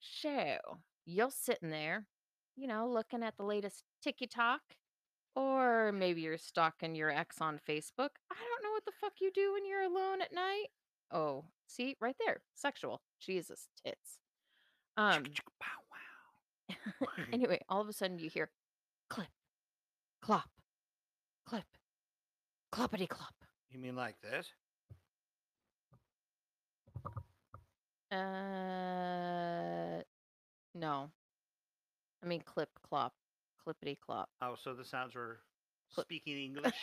so 0.00 0.56
you're 1.06 1.30
sitting 1.30 1.70
there, 1.70 2.06
you 2.56 2.66
know, 2.66 2.88
looking 2.88 3.22
at 3.22 3.36
the 3.36 3.44
latest 3.44 3.84
TikTok, 4.02 4.60
or 5.34 5.92
maybe 5.92 6.20
you're 6.20 6.38
stalking 6.38 6.94
your 6.94 7.10
ex 7.10 7.40
on 7.40 7.60
Facebook. 7.68 8.10
I 8.30 8.36
don't 8.36 8.62
know 8.62 8.72
what 8.72 8.84
the 8.84 8.92
fuck 9.00 9.14
you 9.20 9.30
do 9.32 9.52
when 9.54 9.64
you're 9.66 9.82
alone 9.82 10.20
at 10.20 10.34
night. 10.34 10.66
Oh, 11.10 11.44
see, 11.66 11.96
right 12.00 12.16
there, 12.24 12.42
sexual. 12.54 13.00
Jesus, 13.20 13.68
tits. 13.84 14.18
Um. 14.96 15.24
Anyway, 17.32 17.60
all 17.68 17.80
of 17.80 17.88
a 17.88 17.92
sudden 17.92 18.18
you 18.18 18.30
hear 18.30 18.50
clip, 19.10 19.28
clop, 20.22 20.48
clip, 21.46 21.64
cloppity 22.72 23.08
clop. 23.08 23.34
You 23.70 23.78
mean 23.78 23.96
like 23.96 24.20
this? 24.20 24.46
Uh, 28.14 30.02
no. 30.74 31.10
I 32.22 32.26
mean 32.26 32.42
clip, 32.44 32.70
clop, 32.88 33.12
clippity 33.66 33.96
clop. 33.98 34.28
Oh, 34.40 34.54
so 34.62 34.72
the 34.74 34.84
sounds 34.84 35.14
were 35.14 35.40
Clip. 35.92 36.06
speaking 36.06 36.38
English. 36.44 36.74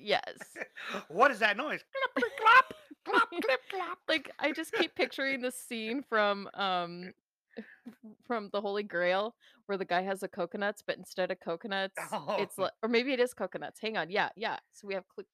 yes. 0.00 0.34
what 1.08 1.30
is 1.30 1.38
that 1.38 1.56
noise? 1.56 1.80
Clip, 2.14 2.30
clop, 2.40 2.74
clop, 3.08 3.28
clip, 3.30 3.60
clop. 3.70 3.98
Like 4.08 4.30
I 4.38 4.52
just 4.52 4.72
keep 4.72 4.94
picturing 4.94 5.40
the 5.40 5.50
scene 5.52 6.02
from 6.08 6.48
um 6.54 7.12
from 8.26 8.50
the 8.52 8.60
Holy 8.60 8.82
Grail 8.82 9.34
where 9.66 9.78
the 9.78 9.84
guy 9.84 10.02
has 10.02 10.20
the 10.20 10.28
coconuts, 10.28 10.82
but 10.86 10.98
instead 10.98 11.30
of 11.30 11.38
coconuts, 11.40 11.94
it's 12.38 12.58
Oh. 12.58 12.62
like, 12.62 12.72
or 12.82 12.88
maybe 12.88 13.12
it 13.12 13.20
is 13.20 13.32
coconuts. 13.32 13.80
Hang 13.80 13.96
on, 13.96 14.10
yeah, 14.10 14.28
yeah. 14.36 14.58
So 14.72 14.86
we 14.88 14.94
have 14.94 15.04
cl- 15.16 15.26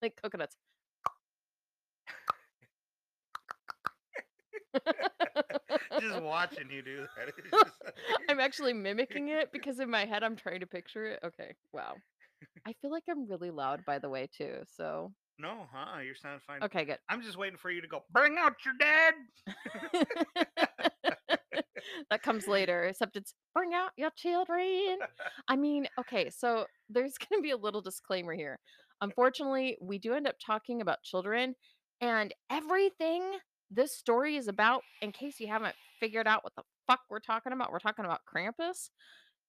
like 0.00 0.16
coconuts. 0.22 0.56
just 6.00 6.22
watching 6.22 6.70
you 6.70 6.82
do 6.82 7.06
that. 7.16 7.32
Like- 7.52 7.94
I'm 8.28 8.40
actually 8.40 8.72
mimicking 8.72 9.28
it 9.28 9.52
because 9.52 9.78
in 9.80 9.90
my 9.90 10.04
head 10.04 10.22
I'm 10.22 10.36
trying 10.36 10.60
to 10.60 10.66
picture 10.66 11.06
it. 11.06 11.20
Okay, 11.24 11.54
wow. 11.72 11.94
I 12.66 12.74
feel 12.82 12.90
like 12.90 13.04
I'm 13.08 13.26
really 13.28 13.50
loud, 13.50 13.84
by 13.84 13.98
the 13.98 14.08
way, 14.08 14.28
too. 14.36 14.58
So 14.76 15.12
no, 15.38 15.66
huh? 15.72 16.00
You 16.00 16.14
sound 16.14 16.42
fine. 16.42 16.62
okay, 16.62 16.84
good. 16.84 16.98
I'm 17.08 17.22
just 17.22 17.36
waiting 17.38 17.58
for 17.58 17.70
you 17.70 17.80
to 17.80 17.88
go. 17.88 18.04
Bring 18.12 18.36
out 18.38 18.54
your 18.64 18.74
dad. 18.78 19.14
that 22.10 22.22
comes 22.22 22.46
later, 22.48 22.84
except 22.84 23.16
it's 23.16 23.34
bring 23.54 23.74
out 23.74 23.90
your 23.96 24.10
children. 24.16 24.98
I 25.48 25.56
mean, 25.56 25.88
okay, 26.00 26.30
so 26.30 26.66
there's 26.88 27.16
going 27.18 27.40
to 27.40 27.42
be 27.42 27.50
a 27.50 27.56
little 27.56 27.80
disclaimer 27.82 28.34
here. 28.34 28.58
Unfortunately, 29.00 29.76
we 29.80 29.98
do 29.98 30.14
end 30.14 30.26
up 30.26 30.36
talking 30.44 30.80
about 30.80 31.02
children, 31.02 31.54
and 32.00 32.34
everything 32.50 33.22
this 33.70 33.92
story 33.96 34.36
is 34.36 34.48
about, 34.48 34.82
in 35.02 35.12
case 35.12 35.40
you 35.40 35.48
haven't 35.48 35.74
figured 36.00 36.26
out 36.26 36.44
what 36.44 36.54
the 36.56 36.62
fuck 36.86 37.00
we're 37.10 37.20
talking 37.20 37.52
about, 37.52 37.72
we're 37.72 37.78
talking 37.78 38.04
about 38.04 38.20
Krampus. 38.32 38.90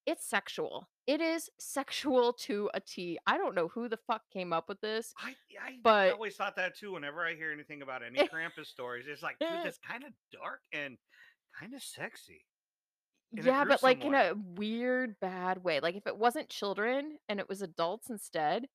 It's 0.05 0.25
sexual. 0.27 0.87
It 1.05 1.19
is 1.19 1.49
sexual 1.59 2.31
to 2.45 2.69
a 2.73 2.79
T. 2.79 3.19
I 3.27 3.37
don't 3.37 3.53
know 3.55 3.67
who 3.67 3.89
the 3.89 3.99
fuck 4.07 4.21
came 4.31 4.53
up 4.53 4.69
with 4.69 4.79
this. 4.79 5.13
I, 5.19 5.35
I 5.61 5.77
But- 5.83 6.13
always 6.13 6.35
thought 6.35 6.55
that 6.55 6.77
too. 6.77 6.93
Whenever 6.93 7.25
I 7.27 7.35
hear 7.35 7.51
anything 7.51 7.81
about 7.81 8.01
any 8.03 8.17
Krampus 8.29 8.67
stories, 8.67 9.05
it's 9.07 9.21
like, 9.21 9.37
dude, 9.39 9.49
that's 9.63 9.77
kind 9.79 10.03
of 10.05 10.11
dark 10.31 10.61
and 10.71 10.97
kind 11.59 11.73
of 11.73 11.83
sexy. 11.83 12.45
yeah, 13.33 13.65
but 13.65 13.83
like 13.83 14.03
in 14.05 14.13
a 14.15 14.33
weird, 14.55 15.19
bad 15.19 15.61
way. 15.63 15.81
Like 15.81 15.95
if 15.95 16.07
it 16.07 16.17
wasn't 16.17 16.47
children 16.49 17.17
and 17.27 17.39
it 17.41 17.49
was 17.49 17.61
adults 17.61 18.09
instead, 18.09 18.67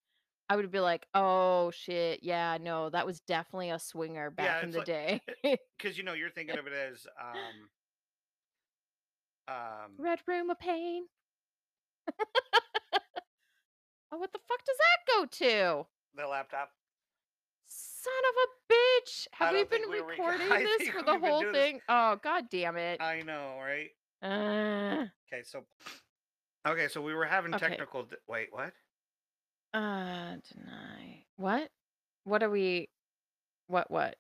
I 0.48 0.56
would 0.56 0.70
be 0.70 0.80
like, 0.80 1.06
oh 1.14 1.70
shit, 1.70 2.20
yeah, 2.22 2.58
no, 2.60 2.90
that 2.90 3.06
was 3.06 3.20
definitely 3.20 3.70
a 3.70 3.78
swinger 3.78 4.30
back 4.30 4.46
Yeah, 4.46 4.64
in 4.64 4.70
the 4.70 4.78
like- 4.78 4.86
day. 4.86 5.20
Because 5.78 5.96
you 5.98 6.04
know 6.04 6.12
you're 6.12 6.30
thinking 6.30 6.58
of 6.58 6.66
it 6.66 6.72
as 6.72 7.06
um, 7.20 7.68
um, 9.48 9.92
Red 9.98 10.20
room 10.28 10.50
of 10.50 10.58
pain. 10.58 11.04
oh, 14.12 14.18
what 14.18 14.32
the 14.32 14.38
fuck 14.48 14.58
does 14.64 14.76
that 14.78 15.12
go 15.14 15.26
to? 15.26 15.86
the 16.14 16.26
laptop. 16.26 16.70
Son 17.66 18.12
of 18.30 18.34
a 18.44 18.72
bitch! 18.74 19.26
Have 19.32 19.52
we 19.54 19.64
been 19.64 19.82
think 19.82 19.90
we 19.92 20.00
were 20.00 20.08
rec- 20.08 20.18
recording 20.40 20.48
this 20.78 20.88
for 20.88 21.02
the 21.02 21.18
whole 21.18 21.40
doing 21.40 21.52
this- 21.52 21.62
thing? 21.62 21.80
Oh, 21.88 22.18
god 22.22 22.44
damn 22.50 22.76
it! 22.76 23.00
I 23.00 23.22
know, 23.22 23.54
right? 23.60 23.90
Uh, 24.22 25.06
Okay, 25.32 25.42
so 25.44 25.64
okay, 26.68 26.88
so 26.88 27.00
we 27.00 27.14
were 27.14 27.24
having 27.24 27.54
Okay. 27.54 27.68
technical. 27.68 28.02
Di- 28.04 28.16
wait, 28.28 28.48
what? 28.50 28.72
Uh, 29.74 30.36
deny. 30.52 31.26
What? 31.36 31.70
What 32.24 32.42
are 32.42 32.50
we? 32.50 32.90
What? 33.68 33.90
What? 33.90 34.18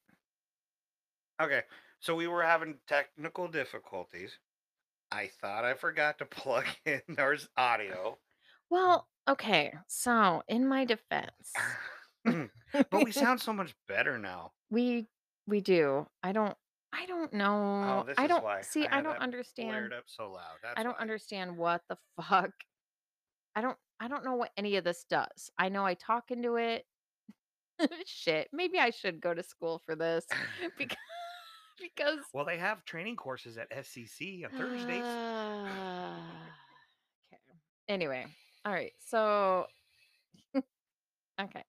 Okay, 1.40 1.62
so 2.00 2.14
we 2.14 2.26
were 2.26 2.42
having 2.42 2.78
technical 2.86 3.48
difficulties. 3.48 4.38
I 5.10 5.28
thought 5.28 5.64
I 5.64 5.74
forgot 5.74 6.18
to 6.18 6.26
plug 6.26 6.66
in 6.86 7.02
our 7.18 7.34
s- 7.34 7.48
audio, 7.56 8.20
Well, 8.70 9.08
okay. 9.28 9.74
So, 9.88 10.42
in 10.48 10.66
my 10.66 10.84
defense, 10.84 11.70
but 12.90 13.02
we 13.02 13.12
sound 13.12 13.40
so 13.40 13.52
much 13.52 13.74
better 13.86 14.18
now. 14.18 14.52
we 14.70 15.08
we 15.46 15.60
do. 15.60 16.06
I 16.22 16.32
don't 16.32 16.56
I 16.92 17.06
don't 17.06 17.32
know. 17.32 18.02
Oh, 18.02 18.04
this 18.06 18.18
I 18.18 18.26
is 18.26 18.28
don't 18.28 18.42
why 18.42 18.62
see. 18.62 18.86
I 18.86 18.90
I 18.90 18.96
had 18.96 19.02
don't 19.02 19.12
that 19.14 19.22
understand. 19.22 19.70
Blared 19.88 19.92
up 19.92 20.04
so 20.08 20.30
loud. 20.32 20.58
That's 20.62 20.78
I 20.78 20.82
don't 20.82 20.96
why. 20.96 21.02
understand 21.02 21.56
what 21.56 21.82
the 21.88 21.98
fuck. 22.20 22.52
I 23.54 23.60
don't. 23.60 23.78
I 24.02 24.08
don't 24.08 24.24
know 24.24 24.34
what 24.34 24.50
any 24.56 24.74
of 24.76 24.82
this 24.84 25.04
does. 25.08 25.50
I 25.56 25.68
know 25.68 25.86
I 25.86 25.94
talk 25.94 26.32
into 26.32 26.56
it. 26.56 26.84
Shit. 28.04 28.48
Maybe 28.52 28.80
I 28.80 28.90
should 28.90 29.20
go 29.20 29.32
to 29.32 29.44
school 29.44 29.80
for 29.86 29.94
this 29.94 30.26
because 30.78 30.98
because 31.80 32.18
Well, 32.34 32.44
they 32.44 32.58
have 32.58 32.84
training 32.84 33.14
courses 33.14 33.58
at 33.58 33.70
SCC 33.70 34.44
on 34.44 34.50
Thursdays. 34.58 35.04
okay. 37.32 37.40
Anyway, 37.88 38.26
all 38.64 38.72
right. 38.72 38.92
So 39.06 39.66
okay. 41.40 41.62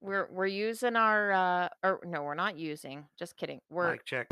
We're 0.00 0.28
we're 0.32 0.46
using 0.46 0.94
our 0.96 1.32
uh 1.32 1.68
or 1.82 2.00
no, 2.04 2.22
we're 2.22 2.34
not 2.34 2.56
using. 2.58 3.06
Just 3.18 3.36
kidding. 3.36 3.60
We're 3.70 3.90
Mic 3.92 4.04
check. 4.04 4.28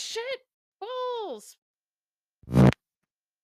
shit 0.00 0.40
balls. 0.80 1.56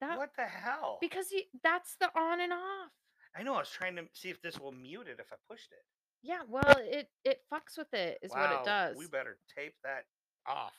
That 0.00 0.19
What 0.19 0.31
the 0.37 0.45
hell? 0.45 0.99
because 1.00 1.33
you, 1.33 1.43
that's 1.62 1.97
the 2.00 2.11
on 2.19 2.40
and 2.40 2.52
off. 2.52 2.90
I 3.37 3.43
know. 3.43 3.55
I 3.55 3.59
was 3.59 3.71
trying 3.71 3.97
to 3.97 4.05
see 4.12 4.31
if 4.31 4.41
this 4.43 4.59
will 4.61 4.73
mute 4.73 5.09
it 5.09 5.17
if 5.19 5.26
I 5.33 5.37
pushed 5.50 5.73
it. 5.73 5.85
Yeah, 6.23 6.41
well, 6.49 6.62
it 6.79 7.09
it 7.25 7.41
fucks 7.53 7.76
with 7.76 7.93
it 7.93 8.19
is 8.23 8.31
what 8.33 8.50
it 8.50 8.64
does. 8.64 8.97
We 8.97 9.07
better 9.07 9.37
tape 9.57 9.75
that 9.85 10.05
off. 10.47 10.73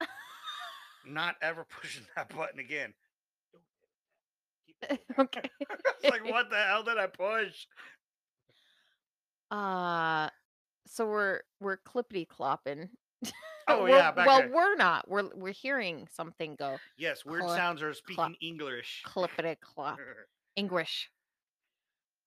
Not 1.06 1.36
ever 1.40 1.64
pushing 1.80 2.02
that 2.16 2.34
button 2.36 2.58
again. 2.58 2.92
Don't 3.52 3.62
hit 4.86 4.98
it. 4.98 4.98
Keep 4.98 4.98
it 4.98 5.00
going. 5.16 5.28
okay. 5.28 5.50
it's 6.02 6.10
like, 6.10 6.30
what 6.30 6.50
the 6.50 6.56
hell 6.56 6.82
did 6.82 6.98
I 6.98 7.06
push? 7.06 7.66
Uh 9.50 10.28
so 10.86 11.06
we're 11.06 11.40
we're 11.60 11.78
clippity 11.78 12.26
clopping. 12.26 12.88
Oh, 13.68 13.86
yeah, 13.86 14.10
back 14.10 14.26
well, 14.26 14.38
there. 14.40 14.50
we're 14.52 14.74
not. 14.74 15.08
We're 15.08 15.28
we're 15.34 15.52
hearing 15.52 16.08
something 16.12 16.56
go 16.56 16.78
Yes, 16.98 17.24
weird 17.24 17.48
sounds 17.48 17.82
are 17.82 17.92
clop, 17.92 18.32
speaking 18.32 18.36
English. 18.42 19.02
clippity 19.06 19.56
clop. 19.60 19.98
English. 20.56 21.08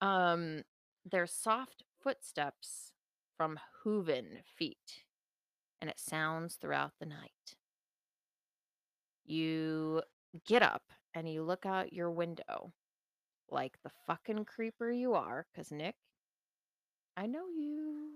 Um, 0.04 0.64
they're 1.10 1.28
soft 1.28 1.84
footsteps 2.02 2.92
from 3.38 3.58
hooven 3.84 4.40
feet, 4.58 5.06
and 5.80 5.90
it 5.90 5.98
sounds 5.98 6.56
throughout 6.56 6.92
the 7.00 7.06
night. 7.06 7.56
You 9.24 10.02
get 10.46 10.62
up 10.62 10.84
and 11.14 11.32
you 11.32 11.42
look 11.42 11.66
out 11.66 11.94
your 11.94 12.12
window 12.12 12.74
like 13.50 13.78
the 13.84 13.92
fucking 14.06 14.44
creeper 14.44 14.92
you 14.92 15.14
are, 15.14 15.46
because 15.54 15.72
Nick, 15.72 15.96
I 17.16 17.26
know 17.26 17.48
you. 17.48 18.10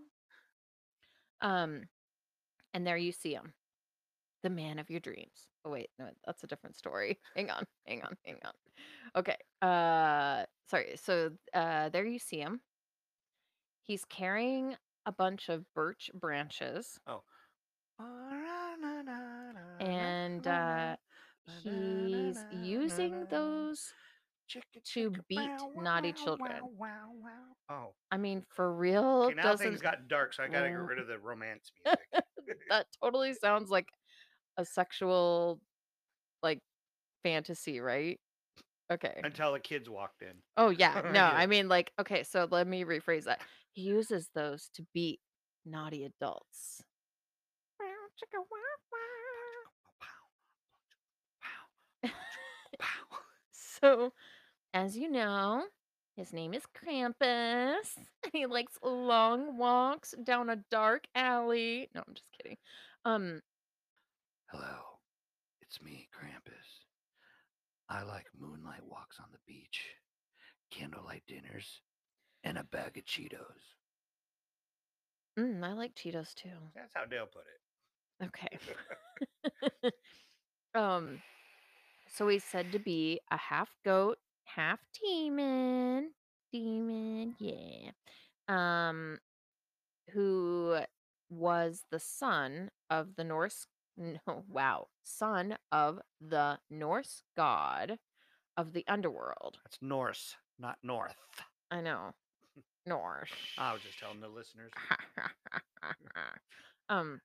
Um, 1.39 1.83
and 2.73 2.85
there 2.85 2.97
you 2.97 3.13
see 3.13 3.33
him, 3.33 3.53
the 4.43 4.49
man 4.49 4.77
of 4.77 4.89
your 4.89 4.99
dreams. 4.99 5.47
Oh 5.67 5.69
wait, 5.69 5.89
no, 5.99 6.09
that's 6.25 6.43
a 6.45 6.47
different 6.47 6.77
story. 6.77 7.19
Hang 7.35 7.49
on, 7.49 7.65
hang 7.85 8.01
on, 8.01 8.15
hang 8.25 8.37
on. 8.45 8.53
Okay. 9.17 9.35
Uh, 9.61 10.45
sorry. 10.69 10.95
So, 10.95 11.31
uh, 11.53 11.89
there 11.89 12.05
you 12.05 12.19
see 12.19 12.39
him. 12.39 12.61
He's 13.83 14.05
carrying 14.05 14.77
a 15.05 15.11
bunch 15.11 15.49
of 15.49 15.65
birch 15.73 16.09
branches, 16.13 16.97
Oh. 17.05 17.21
and 19.81 20.47
uh, 20.47 20.95
he's 21.63 22.45
using 22.49 23.25
those 23.29 23.93
to 24.93 25.11
beat 25.27 25.49
naughty 25.75 26.13
children. 26.13 26.61
Oh, 27.69 27.93
I 28.09 28.15
mean, 28.17 28.45
for 28.55 28.73
real, 28.73 29.23
okay, 29.25 29.35
now 29.35 29.43
doesn't 29.43 29.67
things 29.67 29.81
got 29.81 30.07
dark, 30.07 30.33
so 30.33 30.43
I 30.43 30.47
gotta 30.47 30.69
get 30.69 30.75
rid 30.75 30.99
of 30.99 31.07
the 31.07 31.19
romance 31.19 31.71
music. 31.85 32.59
that 32.69 32.87
totally 33.03 33.33
sounds 33.33 33.69
like 33.69 33.89
a 34.57 34.65
sexual 34.65 35.59
like 36.43 36.59
fantasy, 37.23 37.79
right? 37.79 38.19
Okay. 38.91 39.19
Until 39.23 39.53
the 39.53 39.59
kids 39.59 39.89
walked 39.89 40.21
in. 40.21 40.33
Oh 40.55 40.69
yeah, 40.69 41.01
no, 41.05 41.11
Yeah. 41.11 41.31
I 41.31 41.45
mean 41.47 41.67
like 41.67 41.91
okay, 41.99 42.23
so 42.23 42.47
let 42.49 42.67
me 42.67 42.83
rephrase 42.83 43.25
that. 43.25 43.41
He 43.73 43.83
uses 43.83 44.29
those 44.33 44.69
to 44.75 44.85
beat 44.93 45.19
naughty 45.65 46.05
adults. 46.05 46.81
So, 53.79 54.11
as 54.73 54.97
you 54.97 55.09
know, 55.09 55.63
his 56.15 56.33
name 56.33 56.53
is 56.53 56.63
Krampus. 56.75 57.95
And 58.23 58.33
he 58.33 58.45
likes 58.45 58.73
long 58.83 59.57
walks 59.57 60.15
down 60.23 60.49
a 60.49 60.57
dark 60.71 61.05
alley. 61.15 61.89
No, 61.93 62.01
I'm 62.07 62.13
just 62.13 62.27
kidding. 62.41 62.57
Um, 63.05 63.41
Hello, 64.49 64.99
it's 65.61 65.81
me, 65.81 66.07
Krampus. 66.15 66.85
I 67.89 68.03
like 68.03 68.27
moonlight 68.39 68.85
walks 68.85 69.19
on 69.19 69.25
the 69.33 69.39
beach, 69.45 69.83
candlelight 70.71 71.23
dinners, 71.27 71.81
and 72.45 72.57
a 72.57 72.63
bag 72.63 72.97
of 72.97 73.03
Cheetos. 73.03 73.75
mm, 75.37 75.61
I 75.61 75.73
like 75.73 75.95
Cheetos 75.95 76.33
too. 76.33 76.49
That's 76.73 76.93
how 76.93 77.03
Dale 77.03 77.27
put 77.27 77.43
it. 77.43 78.25
Okay. 78.25 79.91
um, 80.75 81.21
so 82.07 82.29
he's 82.29 82.45
said 82.45 82.71
to 82.71 82.79
be 82.79 83.19
a 83.29 83.37
half 83.37 83.69
goat, 83.83 84.17
half 84.45 84.79
demon. 85.03 86.11
Demon, 86.53 87.35
yeah. 87.37 87.91
Um, 88.47 89.19
who 90.13 90.79
was 91.29 91.83
the 91.91 91.99
son 91.99 92.71
of 92.89 93.17
the 93.17 93.25
Norse 93.25 93.67
no, 93.97 94.43
wow, 94.47 94.87
son 95.03 95.57
of 95.71 95.99
the 96.21 96.59
Norse 96.69 97.23
god 97.35 97.97
of 98.55 98.73
the 98.73 98.85
underworld. 98.87 99.57
That's 99.63 99.77
Norse, 99.81 100.35
not 100.59 100.77
North. 100.83 101.15
I 101.71 101.81
know. 101.81 102.13
Norse. 102.85 103.31
I 103.57 103.73
was 103.73 103.81
just 103.81 103.99
telling 103.99 104.21
the 104.21 104.27
listeners. 104.27 104.71
um 106.89 107.19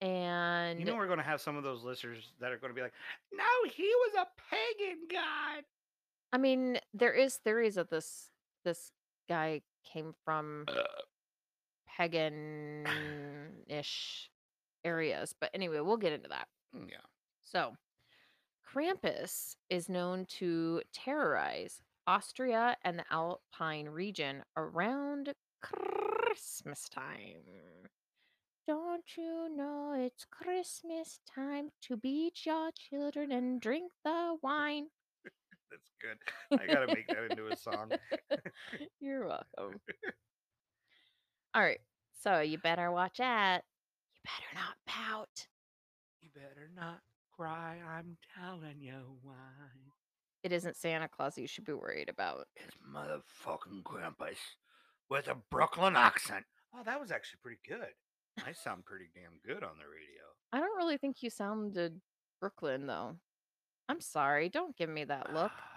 and 0.00 0.80
You 0.80 0.84
know 0.84 0.96
we're 0.96 1.06
going 1.06 1.18
to 1.18 1.24
have 1.24 1.40
some 1.40 1.56
of 1.56 1.62
those 1.62 1.84
listeners 1.84 2.32
that 2.40 2.50
are 2.50 2.58
going 2.58 2.72
to 2.72 2.74
be 2.74 2.82
like, 2.82 2.92
"No, 3.32 3.44
he 3.72 3.84
was 3.84 4.14
a 4.14 4.26
pagan 4.50 5.06
god." 5.08 5.62
I 6.32 6.38
mean, 6.38 6.80
there 6.92 7.12
is 7.12 7.36
theories 7.36 7.76
that 7.76 7.88
this 7.90 8.30
this 8.64 8.90
guy 9.28 9.62
came 9.84 10.12
from 10.24 10.66
pagan-ish 11.86 12.88
areas, 14.84 15.34
but 15.40 15.50
anyway, 15.54 15.80
we'll 15.80 15.96
get 15.96 16.12
into 16.12 16.28
that. 16.28 16.48
Mm, 16.74 16.88
Yeah. 16.90 16.96
So, 17.42 17.76
Krampus 18.66 19.56
is 19.68 19.88
known 19.88 20.26
to 20.38 20.82
terrorize 20.92 21.80
Austria 22.06 22.76
and 22.84 22.98
the 22.98 23.04
Alpine 23.10 23.88
region 23.88 24.42
around 24.56 25.34
Christmas 25.60 26.88
time. 26.88 27.42
Don't 28.66 29.16
you 29.16 29.48
know 29.54 29.92
it's 29.92 30.24
Christmas 30.24 31.20
time 31.34 31.70
to 31.82 31.96
beat 31.96 32.46
your 32.46 32.70
children 32.72 33.32
and 33.32 33.60
drink 33.60 33.92
the 34.04 34.36
wine? 34.42 34.88
That's 35.70 35.90
good. 36.00 36.18
I 36.60 36.66
got 36.66 36.86
to 36.86 36.94
make 36.94 37.08
that 37.08 37.24
into 37.30 37.48
a 37.48 37.56
song. 37.56 37.92
You're 39.00 39.26
welcome. 39.26 39.80
All 41.54 41.62
right. 41.62 41.80
So 42.22 42.40
you 42.40 42.58
better 42.58 42.90
watch 42.92 43.20
out. 43.20 43.62
You 44.24 44.30
better 44.30 44.54
not 44.54 44.76
pout. 44.86 45.46
You 46.20 46.28
better 46.34 46.70
not 46.74 47.00
cry. 47.36 47.78
I'm 47.96 48.16
telling 48.38 48.80
you 48.80 49.16
why. 49.22 49.34
It 50.42 50.52
isn't 50.52 50.76
Santa 50.76 51.08
Claus 51.08 51.38
you 51.38 51.46
should 51.46 51.64
be 51.64 51.72
worried 51.72 52.08
about. 52.08 52.46
It's 52.56 52.76
motherfucking 52.94 53.82
Krampus 53.84 54.36
with 55.08 55.28
a 55.28 55.36
Brooklyn 55.50 55.96
accent. 55.96 56.44
Oh, 56.74 56.82
that 56.84 57.00
was 57.00 57.10
actually 57.10 57.38
pretty 57.42 57.60
good. 57.68 57.92
I 58.46 58.52
sound 58.52 58.84
pretty 58.84 59.06
damn 59.14 59.38
good 59.44 59.62
on 59.62 59.76
the 59.78 59.84
radio. 59.84 60.22
I 60.52 60.58
don't 60.60 60.76
really 60.76 60.96
think 60.96 61.22
you 61.22 61.30
sounded 61.30 62.00
Brooklyn 62.40 62.86
though. 62.86 63.16
I'm 63.88 64.00
sorry. 64.00 64.48
Don't 64.48 64.76
give 64.76 64.88
me 64.88 65.04
that 65.04 65.32
look. 65.34 65.52
Ah, 65.54 65.68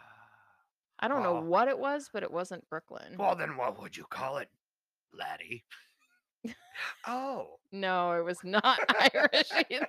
I 1.00 1.08
don't 1.08 1.22
know 1.24 1.34
Well- 1.34 1.44
what 1.44 1.68
it 1.68 1.78
was, 1.78 2.10
but 2.14 2.24
it 2.24 2.32
wasn't 2.32 2.68
Brooklyn. 2.70 3.18
Well, 3.18 3.36
then 3.36 3.58
what 3.58 3.80
would 3.82 3.98
you 3.98 4.06
call 4.06 4.38
it, 4.38 4.50
laddie? 5.14 5.66
Oh. 7.08 7.48
No, 7.72 8.14
it 8.14 8.24
was 8.24 8.44
not 8.44 8.80
Irish 9.14 9.50
either. 9.70 9.88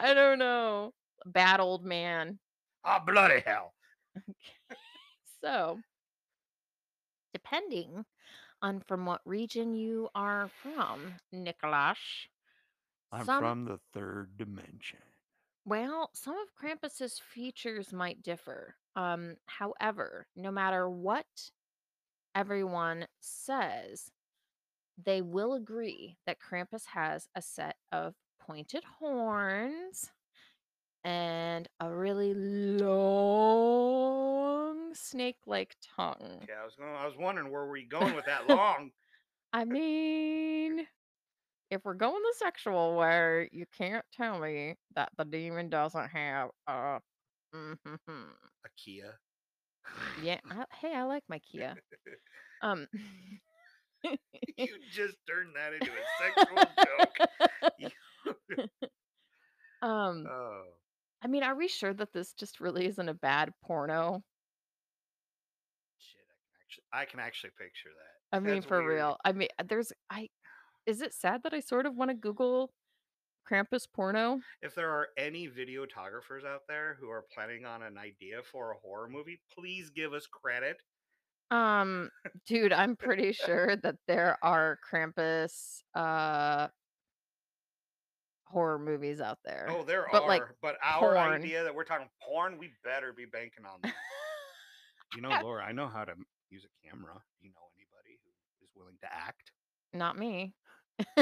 I 0.00 0.14
don't 0.14 0.38
know. 0.38 0.92
Bad 1.26 1.60
old 1.60 1.84
man. 1.84 2.38
Oh, 2.84 2.98
bloody 3.06 3.42
hell. 3.44 3.74
Okay. 4.16 4.32
So, 5.40 5.78
depending 7.32 8.04
on 8.60 8.80
from 8.88 9.06
what 9.06 9.20
region 9.24 9.72
you 9.74 10.08
are 10.16 10.50
from, 10.62 11.14
Nicholas, 11.30 11.98
I'm 13.12 13.24
some, 13.24 13.40
from 13.40 13.64
the 13.64 13.78
third 13.94 14.36
dimension. 14.36 14.98
well, 15.64 16.10
some 16.12 16.34
of 16.34 16.48
Krampus's 16.60 17.20
features 17.32 17.92
might 17.92 18.20
differ. 18.22 18.74
Um, 18.96 19.36
however, 19.46 20.26
no 20.34 20.50
matter 20.50 20.90
what 20.90 21.26
everyone 22.34 23.06
says, 23.20 24.10
they 25.04 25.22
will 25.22 25.54
agree 25.54 26.16
that 26.26 26.38
Krampus 26.40 26.86
has 26.86 27.28
a 27.34 27.42
set 27.42 27.76
of 27.92 28.14
pointed 28.40 28.84
horns 28.84 30.10
and 31.04 31.68
a 31.80 31.90
really 31.90 32.34
long 32.34 32.88
snake-like 34.94 35.76
tongue. 35.96 36.40
Okay, 36.42 36.52
I 36.60 36.64
was 36.64 36.74
going. 36.76 36.94
I 36.94 37.06
was 37.06 37.14
wondering 37.18 37.50
where 37.52 37.66
were 37.66 37.76
you 37.76 37.88
going 37.88 38.14
with 38.14 38.26
that 38.26 38.48
long? 38.56 38.90
I 39.52 39.64
mean, 39.64 40.86
if 41.70 41.84
we're 41.84 41.94
going 41.94 42.22
the 42.22 42.34
sexual 42.36 42.96
way, 42.96 43.48
you 43.52 43.66
can't 43.76 44.04
tell 44.12 44.38
me 44.40 44.74
that 44.94 45.10
the 45.16 45.24
demon 45.24 45.68
doesn't 45.68 46.08
have 46.08 46.50
a. 46.66 47.00
mhm. 47.54 47.98
A 48.08 48.68
Kia. 48.76 49.18
Yeah. 50.22 50.40
I, 50.50 50.64
hey, 50.80 50.94
I 50.94 51.04
like 51.04 51.24
my 51.28 51.38
Kia. 51.38 51.76
Um. 52.60 52.88
you 54.56 54.68
just 54.92 55.16
turned 55.26 55.54
that 55.56 55.72
into 55.74 55.90
a 55.90 56.04
sexual 56.18 56.64
joke. 57.80 57.90
um. 59.82 60.26
Oh, 60.28 60.62
I 61.22 61.26
mean, 61.26 61.42
are 61.42 61.56
we 61.56 61.68
sure 61.68 61.92
that 61.94 62.12
this 62.12 62.32
just 62.32 62.60
really 62.60 62.86
isn't 62.86 63.08
a 63.08 63.14
bad 63.14 63.52
porno? 63.64 64.22
shit! 65.98 66.20
I 66.22 66.40
can 66.46 66.60
actually, 66.62 66.84
I 66.92 67.04
can 67.04 67.20
actually 67.20 67.50
picture 67.58 67.90
that. 67.90 68.36
I 68.36 68.40
mean, 68.40 68.56
That's 68.56 68.66
for 68.66 68.78
weird. 68.82 68.94
real. 68.94 69.16
I 69.24 69.32
mean, 69.32 69.48
there's 69.68 69.92
I. 70.10 70.28
Is 70.86 71.02
it 71.02 71.12
sad 71.12 71.42
that 71.42 71.52
I 71.52 71.60
sort 71.60 71.86
of 71.86 71.96
want 71.96 72.10
to 72.10 72.14
Google 72.14 72.70
Krampus 73.50 73.86
porno? 73.92 74.40
If 74.62 74.74
there 74.74 74.90
are 74.90 75.08
any 75.18 75.48
videographers 75.48 76.46
out 76.46 76.62
there 76.68 76.96
who 77.00 77.10
are 77.10 77.24
planning 77.34 77.66
on 77.66 77.82
an 77.82 77.98
idea 77.98 78.42
for 78.50 78.72
a 78.72 78.76
horror 78.76 79.08
movie, 79.08 79.40
please 79.54 79.90
give 79.90 80.12
us 80.12 80.26
credit. 80.26 80.78
Um, 81.50 82.10
dude, 82.46 82.72
I'm 82.72 82.96
pretty 82.96 83.32
sure 83.32 83.76
that 83.76 83.96
there 84.06 84.38
are 84.42 84.78
Krampus 84.90 85.80
uh 85.94 86.68
horror 88.46 88.78
movies 88.78 89.20
out 89.20 89.38
there. 89.44 89.66
Oh, 89.70 89.84
there 89.84 90.06
But, 90.10 90.22
are, 90.22 90.28
like, 90.28 90.42
but 90.62 90.76
our 90.82 91.14
porn. 91.14 91.32
idea 91.42 91.64
that 91.64 91.74
we're 91.74 91.84
talking 91.84 92.08
porn, 92.26 92.56
we 92.58 92.70
better 92.82 93.12
be 93.12 93.26
banking 93.26 93.64
on 93.66 93.78
that. 93.82 93.92
you 95.14 95.20
know, 95.20 95.28
Laura, 95.42 95.62
I 95.64 95.72
know 95.72 95.86
how 95.86 96.04
to 96.04 96.14
use 96.50 96.64
a 96.64 96.88
camera. 96.88 97.12
Do 97.14 97.46
you 97.46 97.50
know 97.52 97.68
anybody 97.76 98.18
who 98.24 98.64
is 98.64 98.70
willing 98.74 98.96
to 99.02 99.08
act? 99.12 99.52
Not 99.92 100.18
me. 100.18 100.54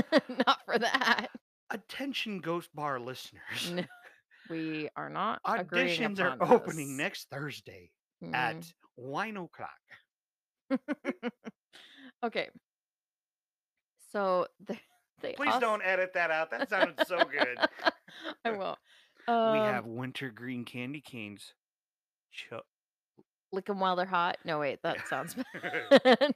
not 0.47 0.59
for 0.65 0.79
that. 0.79 1.27
Attention, 1.71 2.39
Ghost 2.39 2.69
Bar 2.75 3.01
listeners. 3.01 3.73
No, 3.73 3.83
we 4.49 4.89
are 4.97 5.11
not. 5.11 5.41
Auditions 5.45 6.21
are 6.21 6.37
opening 6.41 6.97
this. 6.97 7.03
next 7.05 7.29
Thursday 7.31 7.91
Mm. 8.25 8.35
at 8.35 8.73
wine 8.97 9.37
o'clock. 9.37 9.69
okay. 12.25 12.49
So 14.13 14.47
they, 14.67 14.81
they 15.21 15.33
Please 15.33 15.53
als- 15.53 15.61
don't 15.61 15.83
edit 15.83 16.13
that 16.15 16.31
out. 16.31 16.51
That 16.51 16.69
sounded 16.71 17.07
so 17.07 17.19
good. 17.19 17.59
I 18.45 18.51
will. 18.51 18.77
we 19.29 19.35
Um, 19.35 19.57
have 19.59 19.87
wintergreen 19.87 20.65
candy 20.65 21.01
canes. 21.01 21.53
Lick 23.53 23.67
them 23.67 23.81
while 23.81 23.97
they're 23.97 24.05
hot. 24.05 24.37
No, 24.45 24.59
wait, 24.59 24.81
that 24.83 25.07
sounds 25.09 25.35
bad. 25.35 26.35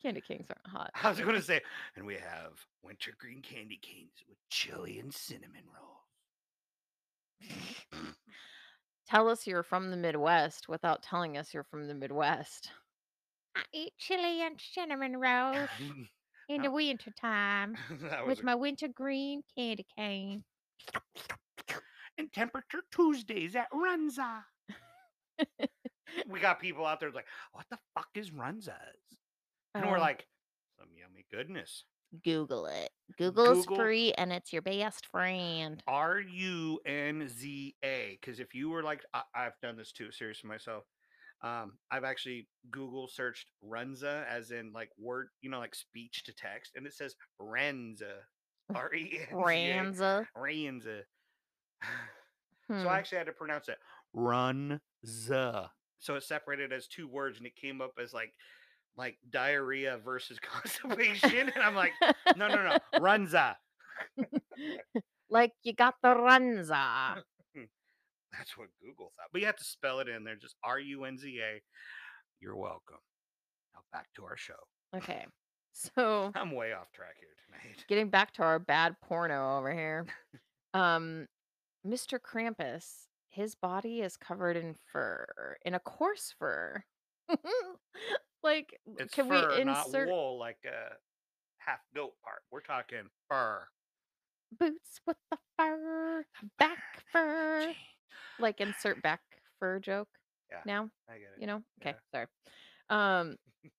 Candy 0.00 0.20
canes 0.20 0.46
aren't 0.48 0.66
hot. 0.66 0.90
I 1.02 1.10
was 1.10 1.18
going 1.20 1.34
to 1.34 1.42
say, 1.42 1.60
and 1.96 2.06
we 2.06 2.14
have 2.14 2.52
wintergreen 2.82 3.42
candy 3.42 3.78
canes 3.82 4.12
with 4.28 4.38
chili 4.48 4.98
and 5.00 5.12
cinnamon 5.12 5.64
rolls. 5.74 7.50
Tell 9.08 9.28
us 9.28 9.46
you're 9.46 9.62
from 9.62 9.90
the 9.90 9.96
Midwest 9.96 10.68
without 10.68 11.02
telling 11.02 11.38
us 11.38 11.54
you're 11.54 11.64
from 11.64 11.86
the 11.86 11.94
Midwest. 11.94 12.70
I 13.56 13.62
eat 13.72 13.92
chili 13.98 14.42
and 14.42 14.60
cinnamon 14.60 15.16
rolls 15.16 15.68
in 16.48 16.62
the 16.62 16.68
Oh. 16.68 16.72
winter 16.72 17.10
time 17.18 17.76
that 18.02 18.26
was 18.26 18.36
with 18.38 18.44
my 18.44 18.54
wintergreen 18.54 19.42
candy 19.56 19.86
cane. 19.96 20.44
and 22.18 22.32
temperature 22.32 22.82
Tuesdays 22.92 23.56
at 23.56 23.70
Runza. 23.72 24.42
we 26.28 26.40
got 26.40 26.60
people 26.60 26.84
out 26.84 27.00
there 27.00 27.10
like, 27.10 27.26
what 27.52 27.64
the 27.70 27.78
fuck 27.94 28.08
is 28.14 28.30
Runza's? 28.30 28.74
And 29.74 29.86
we're 29.86 29.94
Um, 29.96 30.00
like, 30.00 30.26
some 30.78 30.88
yummy 30.94 31.24
goodness. 31.30 31.84
Google 32.24 32.66
it. 32.66 32.90
Google 33.16 33.52
is 33.52 33.66
Google- 33.66 33.84
free 33.84 34.12
and 34.12 34.32
it's 34.32 34.52
your 34.52 34.62
best 34.62 35.06
friend. 35.06 35.82
R 35.86 36.20
U 36.20 36.80
N 36.86 37.28
Z 37.28 37.74
A. 37.84 38.18
Because 38.20 38.40
if 38.40 38.54
you 38.54 38.70
were 38.70 38.82
like, 38.82 39.04
I, 39.14 39.22
I've 39.34 39.58
done 39.62 39.76
this 39.76 39.92
too, 39.92 40.10
seriously 40.12 40.48
myself. 40.48 40.84
Um, 41.42 41.74
I've 41.90 42.04
actually 42.04 42.48
Google 42.70 43.06
searched 43.08 43.46
Runza 43.64 44.24
as 44.28 44.50
in 44.50 44.72
like 44.72 44.90
word, 44.98 45.28
you 45.40 45.50
know, 45.50 45.58
like 45.60 45.74
speech 45.74 46.24
to 46.24 46.34
text, 46.34 46.72
and 46.74 46.86
it 46.86 46.94
says 46.94 47.14
Renza. 47.40 48.14
R 48.74 48.92
E 48.94 49.20
N 49.20 49.26
Z 49.28 49.32
A. 49.32 49.36
Ranza. 49.36 50.28
Renza. 50.36 51.02
hmm. 51.82 51.88
So 52.82 52.88
I 52.88 52.98
actually 52.98 53.18
had 53.18 53.26
to 53.28 53.32
pronounce 53.32 53.68
it 53.68 53.78
Runza. 54.14 55.68
So 56.00 56.14
it 56.16 56.22
separated 56.22 56.72
as 56.72 56.86
two 56.86 57.08
words, 57.08 57.38
and 57.38 57.46
it 57.46 57.56
came 57.56 57.80
up 57.80 57.92
as 58.02 58.12
like 58.12 58.32
like 58.98 59.16
diarrhea 59.30 59.98
versus 60.04 60.38
constipation, 60.42 61.48
and 61.54 61.62
I'm 61.62 61.74
like, 61.76 61.92
no, 62.36 62.48
no, 62.48 62.56
no, 62.56 62.78
Runza. 63.00 63.54
like 65.30 65.52
you 65.62 65.72
got 65.72 65.94
the 66.02 66.08
runza. 66.08 67.22
That's 68.32 68.58
what 68.58 68.68
Google 68.82 69.12
thought. 69.16 69.28
But 69.32 69.40
you 69.40 69.46
have 69.46 69.56
to 69.56 69.64
spell 69.64 70.00
it 70.00 70.08
in 70.08 70.24
there, 70.24 70.36
just 70.36 70.56
R 70.62 70.78
U 70.78 71.04
N 71.04 71.16
Z 71.16 71.38
A. 71.42 71.62
You're 72.40 72.56
welcome. 72.56 72.98
Now 73.74 73.80
back 73.92 74.08
to 74.16 74.24
our 74.24 74.36
show. 74.36 74.54
Okay. 74.94 75.24
So 75.72 76.32
I'm 76.34 76.52
way 76.52 76.72
off 76.72 76.90
track 76.92 77.14
here 77.20 77.28
tonight. 77.46 77.84
getting 77.88 78.08
back 78.10 78.32
to 78.34 78.42
our 78.42 78.58
bad 78.58 78.96
porno 79.00 79.58
over 79.58 79.72
here. 79.72 80.06
Um 80.74 81.26
Mr. 81.86 82.18
Krampus, 82.18 83.06
his 83.30 83.54
body 83.54 84.00
is 84.00 84.16
covered 84.16 84.56
in 84.56 84.74
fur, 84.92 85.56
in 85.64 85.74
a 85.74 85.78
coarse 85.78 86.34
fur. 86.38 86.82
Like 88.48 88.80
It's 88.98 89.14
can 89.14 89.28
fur, 89.28 89.50
we 89.56 89.62
insert 89.62 90.08
wool, 90.08 90.38
like 90.38 90.64
a 90.64 90.96
half 91.58 91.80
goat 91.94 92.14
part. 92.22 92.42
We're 92.50 92.60
talking 92.60 93.10
fur. 93.28 93.68
boots 94.52 95.00
with 95.06 95.16
the 95.30 95.38
fur, 95.56 96.24
back 96.58 96.78
fur? 97.12 97.74
Like 98.38 98.60
insert 98.60 99.02
back 99.02 99.20
fur 99.58 99.80
joke 99.80 100.08
Yeah. 100.50 100.62
now, 100.64 100.90
I 101.08 101.18
get 101.18 101.32
it. 101.32 101.40
you 101.40 101.46
know? 101.46 101.62
Okay, 101.80 101.90
Yeah. 101.90 101.98
sorry. 102.12 102.26
Um 102.88 103.36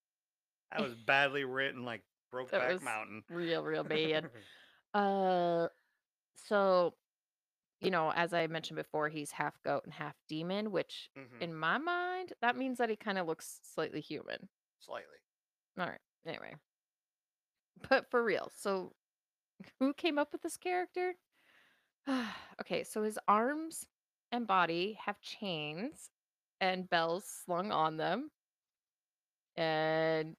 That 0.70 0.82
was 0.82 0.94
badly 0.94 1.44
written, 1.44 1.84
like 1.84 2.02
Brokeback 2.32 2.74
was 2.74 2.82
Mountain. 2.82 3.24
real 3.28 3.64
real 3.64 3.84
bad. 3.84 4.30
Uh, 4.94 5.68
so, 6.36 6.96
you 7.80 7.90
know, 7.90 8.12
as 8.12 8.32
I 8.34 8.46
mentioned 8.48 8.76
before, 8.76 9.08
he's 9.08 9.32
half 9.32 9.62
goat 9.62 9.84
and 9.84 9.92
half 9.94 10.16
demon, 10.28 10.70
which 10.72 11.10
Mhm, 11.16 11.40
in 11.40 11.54
my 11.54 11.78
mind, 11.78 12.32
that 12.42 12.56
means 12.56 12.78
that 12.78 12.90
he 12.90 12.96
kind 12.96 13.18
of 13.18 13.26
looks 13.26 13.60
slightly 13.62 14.00
human. 14.00 14.48
Slightly. 14.80 15.18
All 15.78 15.86
right. 15.86 16.00
Anyway. 16.26 16.54
But 17.88 18.10
for 18.10 18.22
real, 18.22 18.50
so 18.54 18.92
who 19.78 19.94
came 19.94 20.18
up 20.18 20.32
with 20.32 20.42
this 20.42 20.56
character? 20.56 21.14
okay, 22.60 22.84
so 22.84 23.02
his 23.02 23.18
arms 23.28 23.86
and 24.32 24.46
body 24.46 24.98
have 25.04 25.20
chains 25.20 26.10
and 26.60 26.88
bells 26.88 27.24
slung 27.44 27.72
on 27.72 27.96
them. 27.96 28.30
And 29.56 30.36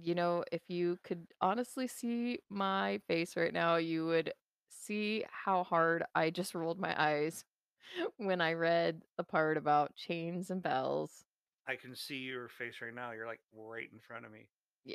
you 0.00 0.14
know, 0.14 0.44
if 0.52 0.62
you 0.68 0.98
could 1.02 1.26
honestly 1.40 1.88
see 1.88 2.38
my 2.48 3.00
face 3.08 3.36
right 3.36 3.52
now, 3.52 3.76
you 3.76 4.06
would 4.06 4.32
see 4.68 5.24
how 5.30 5.64
hard 5.64 6.04
I 6.14 6.30
just 6.30 6.54
rolled 6.54 6.78
my 6.78 6.94
eyes 6.96 7.44
when 8.16 8.40
I 8.40 8.52
read 8.52 9.02
the 9.16 9.24
part 9.24 9.56
about 9.56 9.96
chains 9.96 10.50
and 10.50 10.62
bells. 10.62 11.24
I 11.68 11.76
can 11.76 11.94
see 11.94 12.16
your 12.16 12.48
face 12.48 12.76
right 12.80 12.94
now. 12.94 13.12
You're 13.12 13.26
like 13.26 13.40
right 13.54 13.88
in 13.92 13.98
front 14.00 14.24
of 14.24 14.32
me. 14.32 14.48
Yeah. 14.84 14.94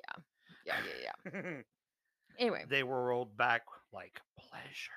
Yeah, 0.66 0.76
yeah, 0.86 1.32
yeah. 1.34 1.42
Anyway, 2.40 2.66
they 2.68 2.82
were 2.82 3.06
rolled 3.06 3.38
back 3.38 3.62
like 3.92 4.20
pleasure. 4.40 4.92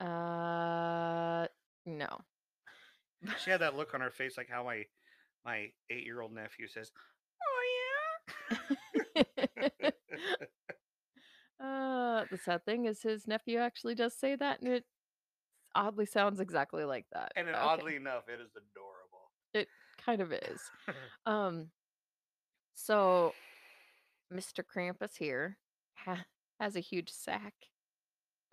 uh 0.00 1.46
no. 1.86 2.08
She 3.38 3.50
had 3.50 3.60
that 3.60 3.76
look 3.76 3.94
on 3.94 4.00
her 4.00 4.10
face, 4.10 4.36
like 4.36 4.48
how 4.50 4.64
my 4.64 4.84
my 5.44 5.70
eight 5.90 6.04
year 6.04 6.20
old 6.20 6.34
nephew 6.34 6.66
says, 6.66 6.90
"Oh 7.40 7.62
yeah." 8.50 9.90
uh 11.64 12.24
the 12.32 12.36
sad 12.36 12.64
thing 12.64 12.86
is 12.86 13.00
his 13.00 13.28
nephew 13.28 13.58
actually 13.58 13.94
does 13.94 14.18
say 14.18 14.34
that 14.34 14.60
and 14.60 14.68
it 14.68 14.84
oddly 15.76 16.06
sounds 16.06 16.40
exactly 16.40 16.84
like 16.84 17.06
that. 17.12 17.30
and 17.36 17.48
Okay, 17.48 17.58
oddly 17.58 17.94
enough, 17.94 18.24
it 18.28 18.40
is 18.40 18.50
adorable. 18.56 19.30
Kind 20.06 20.20
of 20.22 20.32
is. 20.32 20.60
Um 21.26 21.70
so 22.74 23.32
Mr. 24.32 24.62
Krampus 24.64 25.16
here 25.18 25.58
ha- 25.94 26.24
has 26.60 26.76
a 26.76 26.80
huge 26.80 27.10
sack. 27.10 27.54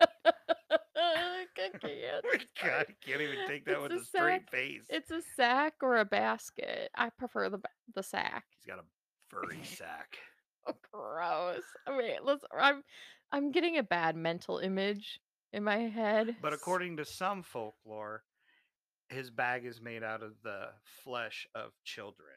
I 0.96 1.46
can't. 1.80 2.24
God, 2.62 2.86
you 2.88 2.94
can't 3.06 3.20
even 3.20 3.46
take 3.46 3.64
that 3.66 3.74
It's 3.74 3.82
with 3.82 3.92
a 3.92 3.96
a 3.96 4.04
straight 4.04 4.42
sack. 4.42 4.50
face. 4.50 4.82
It's 4.88 5.10
a 5.10 5.20
sack 5.36 5.74
or 5.82 5.98
a 5.98 6.04
basket. 6.04 6.90
I 6.96 7.10
prefer 7.10 7.48
the 7.50 7.60
the 7.94 8.02
sack. 8.02 8.44
He's 8.58 8.66
got 8.72 8.80
a 8.82 8.86
furry 9.30 9.62
sack. 9.62 10.16
Oh, 10.66 10.72
gross. 10.92 11.62
Wait, 11.88 12.24
let's. 12.24 12.44
I'm. 12.58 12.82
I'm 13.32 13.50
getting 13.52 13.78
a 13.78 13.82
bad 13.82 14.16
mental 14.16 14.58
image 14.58 15.20
in 15.52 15.64
my 15.64 15.76
head. 15.78 16.36
But 16.40 16.52
according 16.52 16.96
to 16.98 17.04
some 17.04 17.42
folklore, 17.42 18.22
his 19.14 19.30
bag 19.30 19.64
is 19.64 19.80
made 19.80 20.02
out 20.02 20.22
of 20.22 20.32
the 20.42 20.66
flesh 21.04 21.46
of 21.54 21.70
children. 21.84 22.34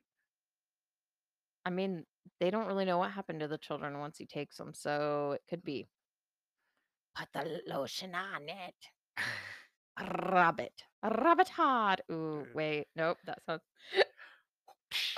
I 1.66 1.70
mean, 1.70 2.06
they 2.40 2.50
don't 2.50 2.68
really 2.68 2.86
know 2.86 2.98
what 2.98 3.12
happened 3.12 3.42
to 3.42 3.48
the 3.48 3.58
children 3.58 4.00
once 4.00 4.18
he 4.18 4.26
takes 4.26 4.56
them, 4.58 4.74
so 4.74 5.32
it 5.34 5.42
could 5.50 5.64
be. 5.64 5.88
Put 7.16 7.28
the 7.34 7.62
lotion 7.68 8.14
on 8.16 8.44
it. 8.48 8.76
Rub 10.32 10.60
it. 10.60 10.74
Rub 11.04 11.40
it 11.40 11.50
hard. 11.50 12.02
Ooh, 12.12 12.46
wait. 12.54 12.86
Nope. 12.96 13.18
That 13.26 13.40
sounds. 13.46 13.62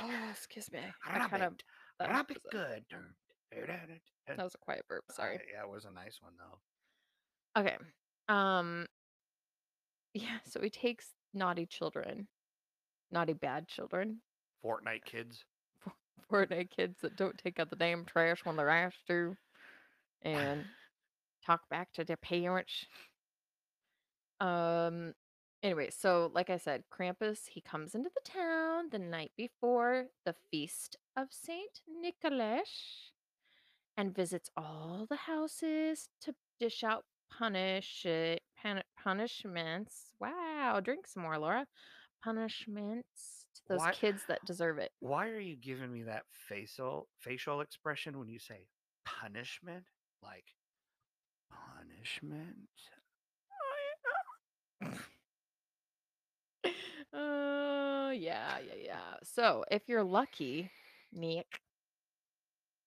Oh, 0.02 0.10
excuse 0.32 0.72
me. 0.72 0.80
I 1.06 1.19
Rub 1.19 1.30
kind 1.30 1.43
of. 1.43 1.54
it. 1.54 1.63
That, 2.00 2.10
Rub 2.10 2.32
it 2.32 2.38
a- 2.38 2.50
good. 2.50 2.84
that 4.28 4.43
was 4.43 4.56
a 4.56 4.60
quiet 4.60 4.84
burp. 4.88 5.04
Sorry. 5.12 5.36
Uh, 5.36 5.39
yeah, 5.54 5.63
it 5.63 5.69
was 5.69 5.86
a 5.86 5.91
nice 5.91 6.19
one 6.22 6.34
though. 6.38 7.62
Okay. 7.62 7.76
Um. 8.30 8.86
Yeah. 10.13 10.38
So 10.45 10.62
he 10.62 10.69
takes 10.69 11.08
naughty 11.34 11.65
children, 11.65 12.28
naughty 13.12 13.34
bad 13.34 13.68
children, 13.68 14.22
Fortnite 14.63 15.06
kids. 15.06 15.44
Fortnite 16.32 16.70
kids 16.70 16.98
that 17.02 17.15
don't 17.15 17.38
take 17.38 17.60
out 17.60 17.70
the 17.70 17.76
damn 17.76 18.06
trash 18.06 18.46
when 18.46 18.56
they're 18.56 18.70
asked 18.70 19.08
to, 19.08 19.36
and 20.22 20.65
talk 21.46 21.62
back 21.70 21.92
to 21.94 22.04
their 22.04 22.18
parents. 22.18 22.86
Um. 24.39 25.13
Anyway, 25.62 25.89
so 25.89 26.32
like 26.34 26.50
I 26.50 26.56
said, 26.56 26.84
Krampus 26.89 27.50
he 27.50 27.60
comes 27.60 27.94
into 27.94 28.10
the 28.10 28.32
town 28.32 28.86
the 28.92 29.00
night 29.00 29.32
before 29.36 30.06
the 30.26 30.36
feast 30.50 30.96
of 31.18 31.28
Saint 31.32 31.82
Nicholas, 32.02 33.12
and 33.98 34.15
visits 34.15 34.50
all 34.56 35.06
the 35.10 35.18
houses 35.18 36.08
to 36.22 36.34
dish 36.62 36.82
out 36.84 37.04
punish 37.38 38.06
pan- 38.62 38.84
punishments. 39.02 40.13
Wow, 40.20 40.80
drink 40.84 41.08
some 41.08 41.24
more, 41.24 41.38
Laura. 41.38 41.65
Punishments 42.24 43.46
to 43.56 43.62
those 43.70 43.80
Why- 43.80 43.92
kids 43.94 44.24
that 44.28 44.44
deserve 44.46 44.78
it. 44.78 44.92
Why 45.00 45.30
are 45.30 45.39
you 45.39 45.56
giving 45.56 45.92
me 45.92 46.04
that 46.04 46.24
facial 46.48 47.08
facial 47.20 47.62
expression 47.62 48.18
when 48.20 48.28
you 48.28 48.39
say 48.39 48.68
punishment? 49.06 49.86
Like 50.22 50.46
punishment? 51.50 52.70
Uh, 57.13 58.12
yeah, 58.13 58.58
yeah, 58.60 58.76
yeah. 58.84 59.15
So 59.24 59.63
if 59.72 59.84
you're 59.88 60.04
lucky, 60.04 60.72
Nick, 61.13 61.62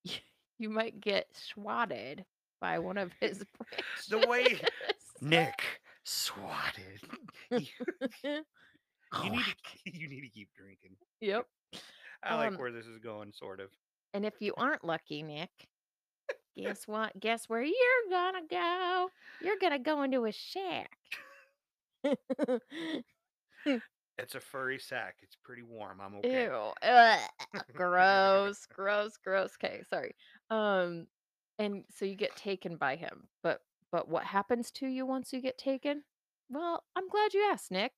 you 0.59 0.69
might 0.69 1.01
get 1.01 1.27
swatted 1.33 2.25
by 2.63 2.79
one 2.79 2.97
of 2.97 3.11
his 3.19 3.43
branches. 3.57 3.85
The 4.09 4.25
way 4.25 4.57
Nick 5.19 5.61
swatted. 6.05 7.01
you, 7.51 7.59
you 8.23 9.29
need 9.29 9.43
to 9.43 9.53
you 9.99 10.07
need 10.07 10.21
to 10.21 10.29
keep 10.29 10.47
drinking. 10.55 10.95
yep. 11.19 11.45
I 12.23 12.35
like 12.35 12.53
Um, 12.53 12.57
where 12.57 12.71
this 12.71 12.85
is 12.85 12.99
going, 12.99 13.33
sort 13.33 13.59
of. 13.59 13.69
And 14.13 14.25
if 14.25 14.35
you 14.39 14.53
aren't 14.55 14.85
lucky, 14.85 15.23
Nick, 15.23 15.49
guess 16.55 16.87
what? 16.87 17.19
Guess 17.19 17.49
where 17.49 17.61
you're 17.63 18.09
gonna 18.09 18.47
go? 18.49 19.09
You're 19.41 19.57
gonna 19.59 19.79
go 19.79 20.03
into 20.03 20.23
a 20.23 20.31
shack. 20.31 20.91
It's 24.19 24.35
a 24.35 24.39
furry 24.39 24.79
sack. 24.79 25.15
It's 25.21 25.35
pretty 25.43 25.63
warm. 25.63 25.99
I'm 25.99 26.15
okay. 26.17 26.43
Ew. 26.45 26.71
Ugh, 26.81 27.19
gross. 27.73 28.65
gross. 28.67 29.17
Gross. 29.21 29.51
Okay, 29.61 29.81
sorry. 29.89 30.15
Um, 30.49 31.07
and 31.63 31.83
so 31.89 32.05
you 32.05 32.15
get 32.15 32.35
taken 32.35 32.75
by 32.77 32.95
him. 32.95 33.27
But 33.41 33.61
but 33.91 34.09
what 34.09 34.23
happens 34.25 34.71
to 34.71 34.87
you 34.87 35.05
once 35.05 35.33
you 35.33 35.41
get 35.41 35.57
taken? 35.57 36.03
Well, 36.49 36.83
I'm 36.95 37.07
glad 37.09 37.33
you 37.33 37.47
asked, 37.51 37.71
Nick. 37.71 37.91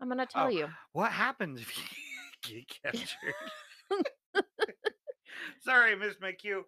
I'm 0.00 0.08
gonna 0.08 0.26
tell 0.26 0.46
Oh, 0.46 0.48
you. 0.48 0.68
What 0.92 1.12
happens 1.12 1.60
if 1.60 1.76
you 2.48 2.62
get 2.82 2.82
captured? 2.82 3.34
Sorry, 5.64 5.96
Miss 5.96 6.14
cue. 6.38 6.64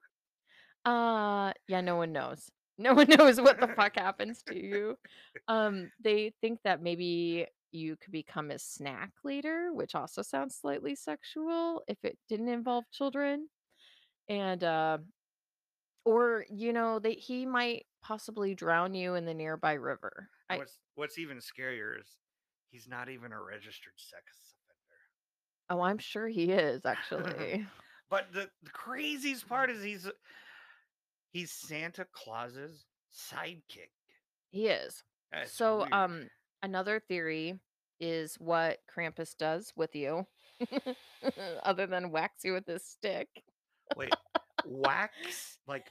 Uh 0.84 1.52
yeah, 1.66 1.80
no 1.80 1.96
one 1.96 2.12
knows. 2.12 2.50
No 2.80 2.94
one 2.94 3.08
knows 3.08 3.40
what 3.40 3.58
the 3.60 3.66
fuck 3.66 3.96
happens 3.96 4.40
to 4.44 4.56
you. 4.56 4.96
Um, 5.48 5.90
they 6.00 6.32
think 6.40 6.60
that 6.62 6.80
maybe 6.80 7.48
you 7.72 7.96
could 7.96 8.12
become 8.12 8.52
a 8.52 8.58
snack 8.60 9.10
later, 9.24 9.72
which 9.72 9.96
also 9.96 10.22
sounds 10.22 10.54
slightly 10.54 10.94
sexual 10.94 11.82
if 11.88 11.98
it 12.04 12.16
didn't 12.28 12.46
involve 12.46 12.84
children. 12.92 13.48
And 14.28 14.62
uh 14.62 14.98
or 16.08 16.46
you 16.48 16.72
know, 16.72 16.98
that 16.98 17.18
he 17.18 17.44
might 17.44 17.84
possibly 18.02 18.54
drown 18.54 18.94
you 18.94 19.14
in 19.14 19.26
the 19.26 19.34
nearby 19.34 19.74
river. 19.74 20.30
I 20.48 20.56
What's 20.56 20.78
What's 20.94 21.18
even 21.18 21.36
scarier 21.36 22.00
is 22.00 22.06
he's 22.70 22.88
not 22.88 23.10
even 23.10 23.32
a 23.32 23.42
registered 23.42 23.92
sex 23.96 24.22
offender. 25.68 25.82
oh, 25.82 25.84
I'm 25.84 25.98
sure 25.98 26.26
he 26.26 26.50
is 26.50 26.86
actually. 26.86 27.66
But 28.10 28.32
the, 28.32 28.48
the 28.62 28.70
craziest 28.70 29.46
part 29.46 29.68
is 29.68 29.82
he's 29.82 30.08
he's 31.30 31.50
Santa 31.50 32.06
Claus's 32.10 32.86
sidekick. 33.14 33.90
he 34.50 34.68
is. 34.68 35.04
That's 35.30 35.52
so 35.52 35.80
weird. 35.80 35.92
um 35.92 36.28
another 36.62 37.02
theory 37.06 37.60
is 38.00 38.36
what 38.38 38.78
Krampus 38.90 39.36
does 39.36 39.74
with 39.76 39.94
you 39.94 40.26
other 41.64 41.86
than 41.86 42.10
wax 42.10 42.44
you 42.44 42.54
with 42.54 42.66
his 42.66 42.82
stick. 42.82 43.28
wait, 43.94 44.14
wax 44.64 45.58
like 45.66 45.88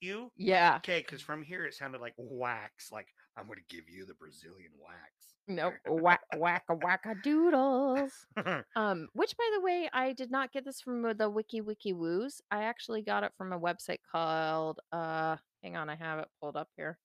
you? 0.00 0.30
Yeah. 0.36 0.76
Okay, 0.76 1.00
because 1.00 1.22
from 1.22 1.42
here 1.42 1.64
it 1.64 1.74
sounded 1.74 2.00
like 2.00 2.14
wax. 2.16 2.90
Like 2.92 3.08
I'm 3.36 3.46
gonna 3.46 3.60
give 3.68 3.88
you 3.88 4.06
the 4.06 4.14
Brazilian 4.14 4.72
wax. 4.80 5.34
No, 5.46 5.72
Whack 5.86 6.22
wacka 6.34 6.80
wacka 6.80 7.22
doodles. 7.22 8.12
Um, 8.76 9.08
which 9.12 9.36
by 9.36 9.48
the 9.54 9.60
way, 9.60 9.88
I 9.92 10.12
did 10.12 10.30
not 10.30 10.52
get 10.52 10.64
this 10.64 10.80
from 10.80 11.04
uh, 11.04 11.12
the 11.12 11.28
Wiki 11.28 11.60
Wiki 11.60 11.92
Woos. 11.92 12.40
I 12.50 12.64
actually 12.64 13.02
got 13.02 13.24
it 13.24 13.32
from 13.36 13.52
a 13.52 13.60
website 13.60 13.98
called 14.10 14.80
uh 14.92 15.36
hang 15.62 15.76
on, 15.76 15.88
I 15.88 15.96
have 15.96 16.18
it 16.18 16.28
pulled 16.40 16.56
up 16.56 16.68
here. 16.76 16.98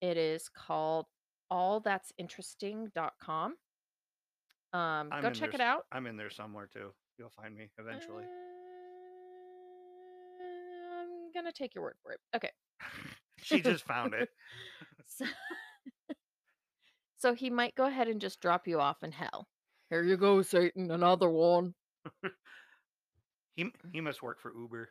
It 0.00 0.16
is 0.16 0.48
called 0.48 1.06
allthatsinteresting.com. 1.52 3.54
Um, 4.72 5.08
I'm 5.12 5.22
go 5.22 5.30
check 5.30 5.52
there 5.52 5.60
it 5.60 5.64
out. 5.64 5.84
I'm 5.92 6.06
in 6.06 6.16
there 6.16 6.30
somewhere 6.30 6.68
too. 6.72 6.92
You'll 7.18 7.30
find 7.30 7.56
me 7.56 7.70
eventually. 7.78 8.24
Uh, 8.24 8.53
I'm 11.44 11.48
gonna 11.48 11.52
take 11.52 11.74
your 11.74 11.84
word 11.84 11.96
for 12.02 12.12
it. 12.12 12.20
Okay. 12.34 12.48
she 13.42 13.60
just 13.60 13.84
found 13.84 14.14
it. 14.14 14.30
So, 15.06 15.26
so 17.18 17.34
he 17.34 17.50
might 17.50 17.74
go 17.74 17.84
ahead 17.84 18.08
and 18.08 18.18
just 18.20 18.40
drop 18.40 18.66
you 18.66 18.80
off 18.80 19.02
in 19.02 19.12
hell. 19.12 19.46
Here 19.90 20.02
you 20.02 20.16
go, 20.16 20.40
Satan. 20.40 20.90
Another 20.90 21.28
one. 21.28 21.74
He 23.54 23.70
he 23.92 24.00
must 24.00 24.22
work 24.22 24.40
for 24.40 24.52
Uber. 24.58 24.88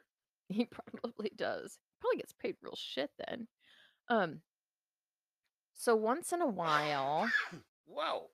He 0.50 0.66
probably 0.66 1.32
does. 1.36 1.80
Probably 2.00 2.18
gets 2.18 2.34
paid 2.34 2.56
real 2.62 2.78
shit 2.78 3.10
then. 3.28 3.48
Um. 4.08 4.42
So 5.74 5.96
once 5.96 6.32
in 6.32 6.42
a 6.42 6.48
while, 6.48 7.28
Whoa. 7.88 8.30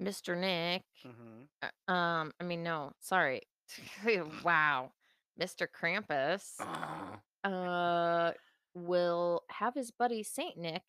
Mr. 0.00 0.36
Nick. 0.36 0.82
hmm 1.02 1.42
uh, 1.62 1.92
Um. 1.92 2.32
I 2.40 2.44
mean, 2.44 2.62
no. 2.62 2.92
Sorry. 3.00 3.42
wow. 4.42 4.90
Mr. 5.40 5.66
Krampus. 5.68 6.60
Uh. 7.44 8.32
Will 8.76 9.42
have 9.50 9.74
his 9.76 9.92
buddy 9.92 10.24
Saint 10.24 10.56
Nick. 10.58 10.82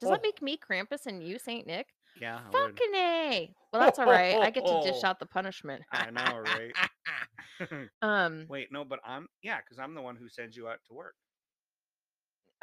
Does 0.00 0.08
that 0.08 0.20
Oh. 0.20 0.22
make 0.22 0.40
me 0.40 0.56
Krampus 0.56 1.04
and 1.04 1.22
you 1.22 1.38
Saint 1.38 1.66
Nick? 1.66 1.88
Yeah. 2.18 2.40
Fucking 2.50 2.94
a. 2.94 3.52
Well, 3.72 3.82
that's 3.82 3.98
all 3.98 4.06
right. 4.06 4.36
I 4.40 4.48
get 4.50 4.64
to 4.64 4.80
dish 4.82 5.02
out 5.04 5.18
the 5.18 5.26
punishment. 5.26 5.82
I 5.92 6.10
know, 6.10 6.38
right? 6.38 6.72
Um. 8.02 8.46
Wait, 8.48 8.68
no, 8.72 8.84
but 8.84 9.00
I'm 9.04 9.28
yeah, 9.42 9.58
because 9.58 9.78
I'm 9.80 9.94
the 9.94 10.00
one 10.00 10.14
who 10.16 10.28
sends 10.28 10.56
you 10.56 10.68
out 10.68 10.78
to 10.88 10.94
work. 10.94 11.16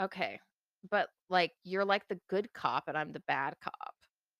Okay. 0.02 0.40
But 0.90 1.10
like 1.30 1.52
you're 1.64 1.86
like 1.86 2.08
the 2.08 2.20
good 2.30 2.52
cop 2.54 2.86
and 2.88 2.98
I'm 2.98 3.12
the 3.12 3.22
bad 3.28 3.56
cop. 3.62 3.94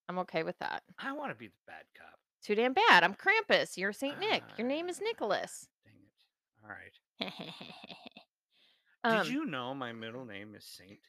I'm 0.10 0.18
okay 0.20 0.44
with 0.44 0.58
that. 0.60 0.82
I 0.98 1.12
want 1.12 1.32
to 1.32 1.36
be 1.36 1.48
the 1.48 1.54
bad 1.68 1.84
cop. 1.98 2.18
Too 2.44 2.56
damn 2.56 2.74
bad. 2.74 3.04
I'm 3.04 3.16
Krampus. 3.16 3.76
You're 3.78 3.94
Saint 3.94 4.20
Nick. 4.20 4.44
Your 4.58 4.68
name 4.68 4.88
is 4.90 5.00
Ah, 5.02 5.06
Nicholas. 5.06 5.68
Dang 5.84 5.94
it. 6.02 6.64
All 6.64 6.70
right. 6.70 7.52
um, 9.06 9.24
Did 9.24 9.34
you 9.34 9.46
know 9.46 9.76
my 9.76 9.94
middle 9.94 10.26
name 10.26 10.56
is 10.56 10.66
Saint? 10.66 11.00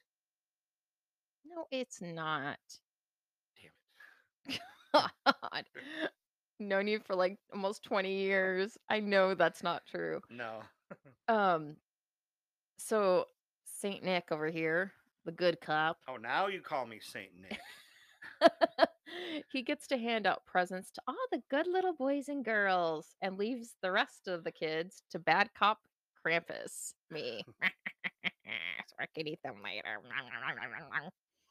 No, 1.45 1.65
it's 1.71 1.99
not. 1.99 2.59
Damn 3.55 4.55
it. 4.55 4.61
God. 5.25 5.65
Known 6.59 6.87
you 6.87 6.99
for 6.99 7.15
like 7.15 7.37
almost 7.51 7.83
20 7.83 8.11
years. 8.13 8.77
I 8.87 8.99
know 8.99 9.33
that's 9.33 9.63
not 9.63 9.85
true. 9.85 10.21
No. 10.29 10.59
Um 11.27 11.77
so 12.77 13.25
Saint 13.65 14.03
Nick 14.03 14.31
over 14.31 14.49
here, 14.49 14.91
the 15.25 15.31
good 15.31 15.59
cop. 15.59 15.97
Oh, 16.07 16.17
now 16.17 16.47
you 16.47 16.61
call 16.61 16.85
me 16.85 16.99
Saint 17.01 17.31
Nick. 17.41 17.59
he 19.51 19.63
gets 19.63 19.87
to 19.87 19.97
hand 19.97 20.27
out 20.27 20.45
presents 20.45 20.91
to 20.91 21.01
all 21.07 21.15
the 21.31 21.41
good 21.49 21.65
little 21.67 21.93
boys 21.93 22.29
and 22.29 22.45
girls 22.45 23.15
and 23.21 23.37
leaves 23.37 23.75
the 23.81 23.91
rest 23.91 24.27
of 24.27 24.43
the 24.43 24.51
kids 24.51 25.03
to 25.11 25.19
bad 25.19 25.49
cop 25.57 25.79
Krampus, 26.27 26.93
me. 27.09 27.43
I 28.99 29.05
can 29.13 29.27
eat 29.27 29.39
them 29.43 29.55
later. 29.63 29.99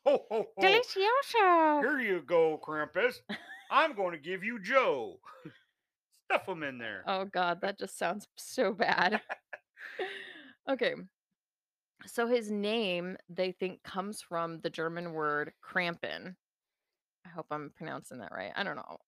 Ho, 0.07 0.25
ho, 0.31 0.47
ho. 0.57 0.63
Delicioso. 0.63 1.81
Here 1.81 2.01
you 2.01 2.23
go, 2.27 2.61
Krampus. 2.65 3.17
I'm 3.71 3.95
going 3.95 4.13
to 4.13 4.19
give 4.19 4.45
you 4.45 4.61
Joe. 4.61 5.19
Stuff 6.25 6.47
them 6.47 6.63
in 6.63 6.79
there. 6.79 7.05
Oh 7.07 7.25
god, 7.25 7.61
that 7.61 7.79
just 7.79 7.99
sounds 7.99 8.27
so 8.37 8.73
bad. 8.73 9.21
okay. 10.69 10.95
So 12.07 12.27
his 12.27 12.51
name 12.51 13.17
they 13.29 13.53
think 13.53 13.83
comes 13.83 14.23
from 14.23 14.61
the 14.61 14.71
German 14.71 15.13
word 15.13 15.53
Krampen. 15.65 16.35
I 17.25 17.29
hope 17.29 17.47
I'm 17.51 17.73
pronouncing 17.77 18.19
that 18.19 18.33
right. 18.33 18.53
I 18.55 18.65
don't 18.65 18.77
know. 18.77 18.99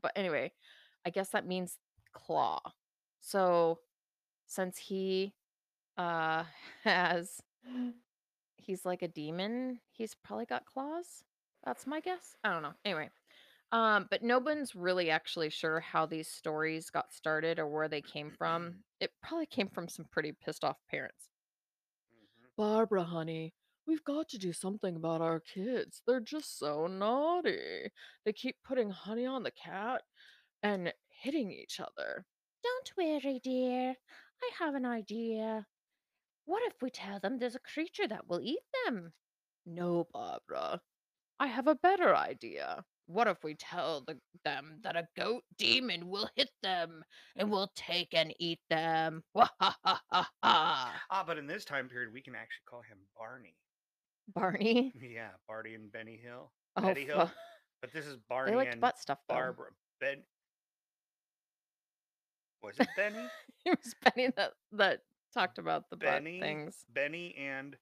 But 0.00 0.12
anyway, 0.16 0.52
I 1.06 1.10
guess 1.10 1.30
that 1.30 1.46
means 1.46 1.78
claw. 2.12 2.60
So 3.20 3.78
since 4.46 4.76
he 4.78 5.32
uh 5.96 6.44
has 6.84 7.40
he's 8.56 8.84
like 8.84 9.02
a 9.02 9.08
demon, 9.08 9.80
he's 9.90 10.14
probably 10.14 10.46
got 10.46 10.66
claws. 10.66 11.24
That's 11.64 11.86
my 11.86 12.00
guess. 12.00 12.36
I 12.44 12.52
don't 12.52 12.62
know. 12.62 12.74
Anyway, 12.84 13.10
um, 13.72 14.08
but 14.10 14.22
no 14.22 14.38
one's 14.38 14.74
really 14.74 15.10
actually 15.10 15.50
sure 15.50 15.80
how 15.80 16.06
these 16.06 16.28
stories 16.28 16.90
got 16.90 17.12
started 17.12 17.58
or 17.58 17.68
where 17.68 17.88
they 17.88 18.02
came 18.02 18.30
from. 18.30 18.84
It 19.00 19.12
probably 19.22 19.46
came 19.46 19.68
from 19.68 19.88
some 19.88 20.06
pretty 20.06 20.32
pissed 20.32 20.64
off 20.64 20.78
parents. 20.88 21.30
Mhm. 22.10 22.52
Barbara, 22.56 23.04
honey, 23.04 23.54
we've 23.86 24.04
got 24.04 24.28
to 24.30 24.38
do 24.38 24.52
something 24.52 24.96
about 24.96 25.20
our 25.20 25.38
kids. 25.40 26.02
They're 26.06 26.20
just 26.20 26.56
so 26.58 26.86
naughty. 26.86 27.90
They 28.24 28.32
keep 28.32 28.62
putting 28.62 28.90
honey 28.90 29.26
on 29.26 29.42
the 29.42 29.50
cat 29.50 30.04
and 30.62 30.94
hitting 31.08 31.52
each 31.52 31.80
other. 31.80 32.26
Don't 32.62 32.96
worry, 32.96 33.38
dear. 33.40 33.96
I 34.42 34.50
have 34.58 34.74
an 34.74 34.86
idea. 34.86 35.68
What 36.44 36.62
if 36.66 36.74
we 36.82 36.90
tell 36.90 37.20
them 37.20 37.38
there's 37.38 37.54
a 37.54 37.60
creature 37.60 38.08
that 38.08 38.28
will 38.28 38.40
eat 38.40 38.62
them? 38.84 39.12
No, 39.64 40.06
Barbara. 40.12 40.80
I 41.38 41.46
have 41.46 41.66
a 41.66 41.76
better 41.76 42.14
idea. 42.14 42.84
What 43.06 43.26
if 43.26 43.38
we 43.42 43.54
tell 43.54 44.02
the, 44.06 44.18
them 44.44 44.78
that 44.82 44.96
a 44.96 45.08
goat 45.16 45.44
demon 45.58 46.08
will 46.08 46.28
hit 46.36 46.50
them 46.62 47.04
and 47.36 47.50
will 47.50 47.70
take 47.74 48.14
and 48.14 48.34
eat 48.38 48.60
them? 48.70 49.22
Wah 49.34 49.48
ha 49.60 49.76
ha 49.84 50.00
ha 50.10 50.30
ha. 50.42 51.02
Ah, 51.10 51.24
but 51.26 51.38
in 51.38 51.46
this 51.46 51.64
time 51.64 51.88
period, 51.88 52.12
we 52.12 52.22
can 52.22 52.34
actually 52.34 52.64
call 52.66 52.82
him 52.82 52.98
Barney. 53.16 53.56
Barney. 54.34 54.92
Yeah, 55.00 55.30
Barney 55.48 55.74
and 55.74 55.90
Benny 55.90 56.16
Hill. 56.16 56.52
Oh, 56.76 56.82
Betty 56.82 57.04
Hill. 57.04 57.30
But 57.80 57.92
this 57.92 58.06
is 58.06 58.16
Barney 58.28 58.52
they 58.52 58.56
liked 58.56 58.72
and 58.72 58.80
butt 58.80 58.98
stuff 58.98 59.18
though. 59.28 59.34
Barbara. 59.34 59.70
Ben. 60.00 60.18
Was 62.62 62.78
it 62.78 62.88
Benny? 62.96 63.26
it 63.66 63.78
was 63.84 63.94
Benny 64.04 64.30
that 64.36 64.52
that 64.72 65.00
talked 65.32 65.58
about 65.58 65.88
the 65.90 65.96
Benny. 65.96 66.40
things. 66.40 66.84
Benny 66.92 67.34
and 67.38 67.76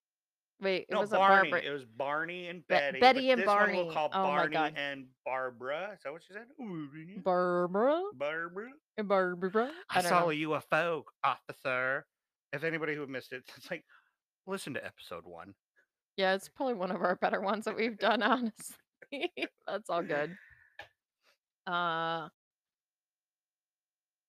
Wait, 0.63 0.83
it 0.83 0.93
no 0.93 1.01
was 1.01 1.13
a 1.13 1.17
Barney. 1.17 1.51
Barbara. 1.51 1.69
It 1.69 1.73
was 1.73 1.85
Barney 1.87 2.49
and 2.49 2.61
Be- 2.69 2.75
Betty. 2.75 3.01
Betty 3.01 3.29
but 3.29 3.39
and 3.39 3.47
Barney. 3.47 3.77
we'll 3.83 3.93
call 3.93 4.11
Oh 4.13 4.23
my 4.25 4.37
Barney 4.37 4.53
God. 4.55 4.75
and 4.77 5.07
Barbara. 5.25 5.91
Is 5.95 6.01
that 6.05 6.13
what 6.13 6.23
she 6.27 6.35
said? 6.35 6.45
Ooh, 6.61 6.89
Barbara 7.25 8.03
Barbara. 8.15 8.71
and 8.99 9.09
Barbara. 9.09 9.71
I, 9.89 10.03
don't 10.03 10.09
saw 10.11 10.21
know. 10.21 10.31
a 10.31 10.35
UFO, 10.35 11.03
officer. 11.25 12.05
If 12.53 12.63
anybody 12.65 12.95
who 12.95 13.07
missed 13.07 13.33
it, 13.33 13.43
it's 13.57 13.71
like, 13.71 13.85
listen 14.47 14.75
to 14.75 14.85
episode 14.85 15.25
one. 15.25 15.55
Yeah, 16.17 16.35
it's 16.35 16.49
probably 16.51 16.75
one 16.75 16.91
of 16.91 17.01
our 17.01 17.17
better 17.17 17.41
ones 17.41 17.65
that 17.65 17.77
we've 17.77 17.99
done, 17.99 18.23
honestly. 18.23 19.33
That's 19.67 19.89
all 19.89 20.03
good. 20.03 20.37
Uh 21.67 22.29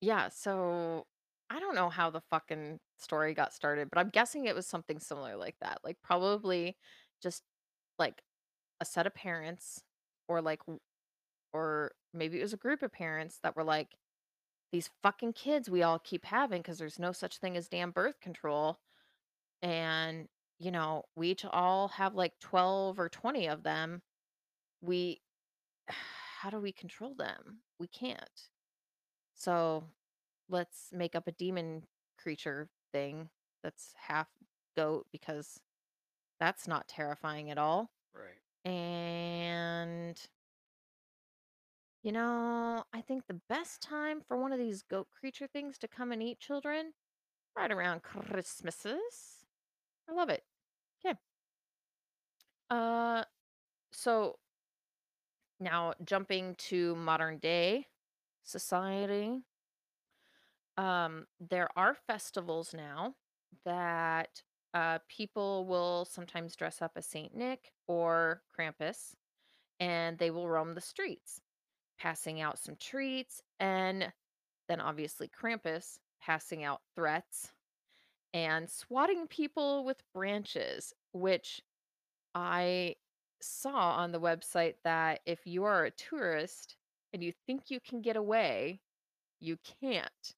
yeah, 0.02 0.30
so 0.30 1.06
I 1.50 1.60
don't 1.60 1.76
know 1.76 1.90
how 1.90 2.10
the 2.10 2.22
fucking 2.32 2.80
story 3.02 3.34
got 3.34 3.54
started, 3.54 3.90
but 3.90 4.00
I'm 4.00 4.10
guessing 4.10 4.46
it 4.46 4.56
was 4.56 4.68
something 4.68 5.00
similar 5.00 5.36
like 5.36 5.56
that. 5.62 5.80
Like 5.84 5.98
probably 6.04 6.78
just 7.22 7.44
like 8.00 8.22
a 8.80 8.86
set 8.86 9.08
of 9.08 9.14
parents 9.14 9.82
or 10.28 10.42
like 10.42 10.62
or 11.54 11.92
maybe 12.14 12.40
it 12.40 12.44
was 12.44 12.54
a 12.54 12.58
group 12.58 12.82
of 12.82 12.92
parents 12.92 13.40
that 13.44 13.56
were 13.56 13.64
like 13.64 13.90
these 14.72 14.90
fucking 15.04 15.34
kids 15.34 15.70
we 15.70 15.84
all 15.84 16.00
keep 16.00 16.26
having 16.26 16.62
because 16.62 16.78
there's 16.78 17.00
no 17.00 17.12
such 17.12 17.38
thing 17.38 17.58
as 17.58 17.68
damn 17.68 17.92
birth 17.92 18.20
control. 18.22 18.80
And 19.62 20.28
you 20.60 20.72
know 20.72 21.04
we 21.16 21.30
each 21.30 21.46
all 21.46 21.90
have 21.90 22.16
like 22.16 22.34
12 22.40 23.00
or 23.00 23.10
20 23.10 23.48
of 23.48 23.64
them. 23.64 24.02
We 24.82 25.22
how 26.42 26.50
do 26.50 26.60
we 26.60 26.72
control 26.72 27.14
them? 27.16 27.60
We 27.80 27.88
can't. 27.88 28.50
So 29.36 29.84
let's 30.50 30.90
make 30.92 31.16
up 31.16 31.28
a 31.28 31.32
demon 31.32 31.84
creature 32.18 32.70
thing 32.92 33.30
that's 33.64 33.94
half 34.08 34.28
goat 34.76 35.06
because 35.12 35.60
that's 36.40 36.68
not 36.68 36.88
terrifying 36.88 37.50
at 37.52 37.58
all. 37.58 37.92
Right. 38.14 38.72
and 38.72 40.20
you 42.04 42.12
know 42.12 42.84
i 42.94 43.02
think 43.02 43.26
the 43.28 43.40
best 43.50 43.82
time 43.82 44.22
for 44.28 44.38
one 44.38 44.52
of 44.52 44.60
these 44.60 44.84
goat 44.84 45.08
creature 45.20 45.48
things 45.48 45.78
to 45.78 45.88
come 45.88 46.12
and 46.12 46.22
eat 46.22 46.40
children 46.40 46.94
right 47.56 47.72
around 47.72 48.02
christmases. 48.04 49.46
I 50.10 50.14
love 50.14 50.30
it. 50.30 50.44
Okay 51.06 51.18
uh 52.70 53.24
so 53.92 54.38
now 55.60 55.94
jumping 56.04 56.56
to 56.56 56.96
modern 56.96 57.38
day 57.38 57.88
society 58.44 59.44
um 60.78 61.26
there 61.50 61.70
are 61.76 61.96
festivals 62.08 62.74
now 62.74 63.14
that 63.66 64.42
uh 64.74 65.00
people 65.08 65.66
will 65.66 66.06
sometimes 66.06 66.56
dress 66.56 66.82
up 66.82 66.92
as 66.96 67.06
saint 67.06 67.36
nick 67.36 67.72
or 67.88 68.42
krampus 68.58 69.14
and 69.80 70.18
they 70.18 70.32
will 70.32 70.48
roam 70.48 70.74
the 70.74 70.82
streets 70.82 71.42
passing 72.00 72.42
out 72.42 72.58
some 72.58 72.76
treats 72.80 73.42
and 73.60 74.12
then 74.70 74.80
obviously 74.80 75.30
krampus 75.30 75.98
passing 76.22 76.64
out 76.64 76.82
threats 76.96 77.52
and 78.34 78.70
swatting 78.70 79.28
people 79.28 79.84
with 79.84 80.02
branches 80.14 80.94
which 81.12 81.62
I 82.34 82.96
saw 83.42 83.92
on 83.92 84.12
the 84.12 84.20
website 84.20 84.76
that 84.84 85.20
if 85.26 85.46
you 85.46 85.64
are 85.64 85.86
a 85.86 85.92
tourist 85.92 86.78
and 87.14 87.24
you 87.24 87.34
think 87.46 87.70
you 87.70 87.80
can 87.80 88.02
get 88.02 88.16
away, 88.16 88.80
you 89.40 89.58
can't. 89.82 90.36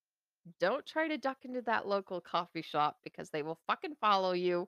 Don't 0.60 0.86
try 0.86 1.08
to 1.08 1.18
duck 1.18 1.38
into 1.44 1.62
that 1.62 1.88
local 1.88 2.20
coffee 2.20 2.62
shop 2.62 2.98
because 3.04 3.30
they 3.30 3.44
will 3.44 3.60
fucking 3.68 3.96
follow 4.02 4.34
you 4.34 4.68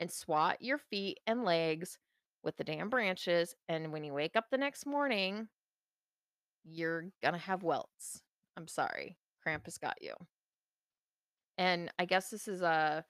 and 0.00 0.10
swat 0.10 0.60
your 0.60 0.78
feet 0.78 1.20
and 1.26 1.44
legs 1.44 1.98
with 2.42 2.56
the 2.56 2.64
damn 2.64 2.90
branches. 2.90 3.54
And 3.68 3.92
when 3.92 4.04
you 4.04 4.12
wake 4.12 4.36
up 4.36 4.46
the 4.50 4.58
next 4.58 4.84
morning, 4.86 5.48
you're 6.64 7.06
gonna 7.22 7.38
have 7.38 7.62
welts. 7.62 8.22
I'm 8.56 8.68
sorry. 8.68 9.16
Krampus 9.46 9.80
got 9.80 9.96
you. 10.00 10.14
And 11.58 11.92
I 11.98 12.04
guess 12.04 12.30
this 12.30 12.48
is 12.48 12.62
a 12.62 13.04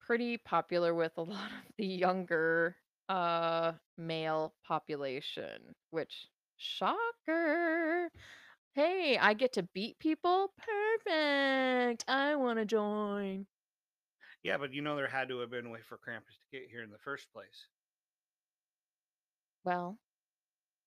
pretty 0.00 0.38
popular 0.38 0.94
with 0.94 1.12
a 1.16 1.22
lot 1.22 1.50
of 1.50 1.72
the 1.78 1.86
younger 1.86 2.76
uh 3.08 3.72
male 3.96 4.54
population, 4.66 5.74
which 5.90 6.26
shocker. 6.56 8.10
Hey, 8.76 9.18
I 9.18 9.34
get 9.34 9.54
to 9.54 9.64
beat 9.64 9.98
people? 9.98 10.52
Perfect. 10.56 12.04
I 12.06 12.36
want 12.36 12.60
to 12.60 12.64
join. 12.64 13.48
Yeah, 14.42 14.56
but 14.56 14.72
you 14.72 14.80
know 14.80 14.96
there 14.96 15.08
had 15.08 15.28
to 15.28 15.40
have 15.40 15.50
been 15.50 15.66
a 15.66 15.70
way 15.70 15.82
for 15.82 15.98
Krampus 15.98 16.40
to 16.40 16.48
get 16.50 16.70
here 16.70 16.82
in 16.82 16.90
the 16.90 16.98
first 16.98 17.30
place. 17.32 17.68
Well, 19.64 19.98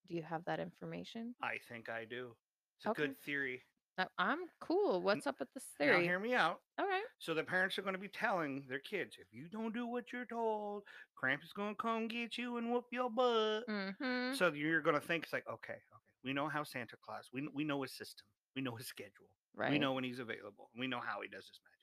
do 0.08 0.14
you 0.16 0.22
have 0.24 0.44
that 0.46 0.60
information? 0.60 1.36
I 1.42 1.58
think 1.58 1.88
I 1.90 2.06
do. 2.06 2.38
It's 2.78 2.86
a 2.86 2.90
Okay. 2.90 3.02
good 3.02 3.20
theory. 3.20 3.66
Uh, 3.98 4.06
I'm 4.18 4.48
cool. 4.60 5.02
What's 5.02 5.26
up 5.26 5.40
with 5.40 5.52
this 5.54 5.66
Now 5.82 6.00
theory? 6.00 6.04
hear 6.04 6.18
me 6.18 6.34
out. 6.34 6.62
All 6.78 6.86
right. 6.86 7.06
So 7.18 7.34
the 7.34 7.44
parents 7.44 7.78
are 7.78 7.82
going 7.82 7.94
to 7.94 7.98
be 8.00 8.08
telling 8.08 8.66
their 8.68 8.78
kids, 8.80 9.18
if 9.18 9.32
you 9.32 9.48
don't 9.48 9.74
do 9.74 9.86
what 9.86 10.12
you're 10.12 10.26
told, 10.26 10.84
Krampus 11.16 11.44
is 11.44 11.52
going 11.52 11.74
to 11.76 11.82
come 11.82 12.08
get 12.08 12.38
you 12.38 12.56
and 12.56 12.72
whoop 12.72 12.86
your 12.92 13.10
butt. 13.10 13.64
Mm-hmm. 13.68 14.32
So 14.34 14.52
you're 14.52 14.82
going 14.82 14.94
to 15.00 15.06
think 15.06 15.24
it's 15.24 15.32
like, 15.32 15.48
okay, 15.48 15.72
okay, 15.74 15.80
we 16.24 16.32
know 16.32 16.48
how 16.48 16.62
Santa 16.64 16.96
Claus, 17.04 17.28
we 17.32 17.48
we 17.54 17.64
know 17.64 17.82
his 17.82 17.92
system, 17.92 18.26
we 18.54 18.62
know 18.62 18.76
his 18.76 18.86
schedule, 18.86 19.28
Right. 19.54 19.70
we 19.70 19.78
know 19.78 19.92
when 19.92 20.04
he's 20.04 20.18
available, 20.18 20.70
we 20.76 20.86
know 20.86 21.00
how 21.00 21.20
he 21.22 21.28
does 21.28 21.46
his 21.46 21.60
magic. 21.64 21.76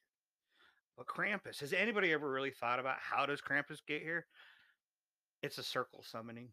But 0.98 1.06
Krampus, 1.08 1.60
has 1.60 1.74
anybody 1.74 2.12
ever 2.12 2.30
really 2.30 2.52
thought 2.52 2.80
about 2.80 2.98
how 3.00 3.26
does 3.26 3.42
Krampus 3.42 3.80
get 3.88 4.02
here? 4.02 4.26
It's 5.44 5.58
a 5.60 5.64
circle 5.64 6.02
summoning. 6.04 6.50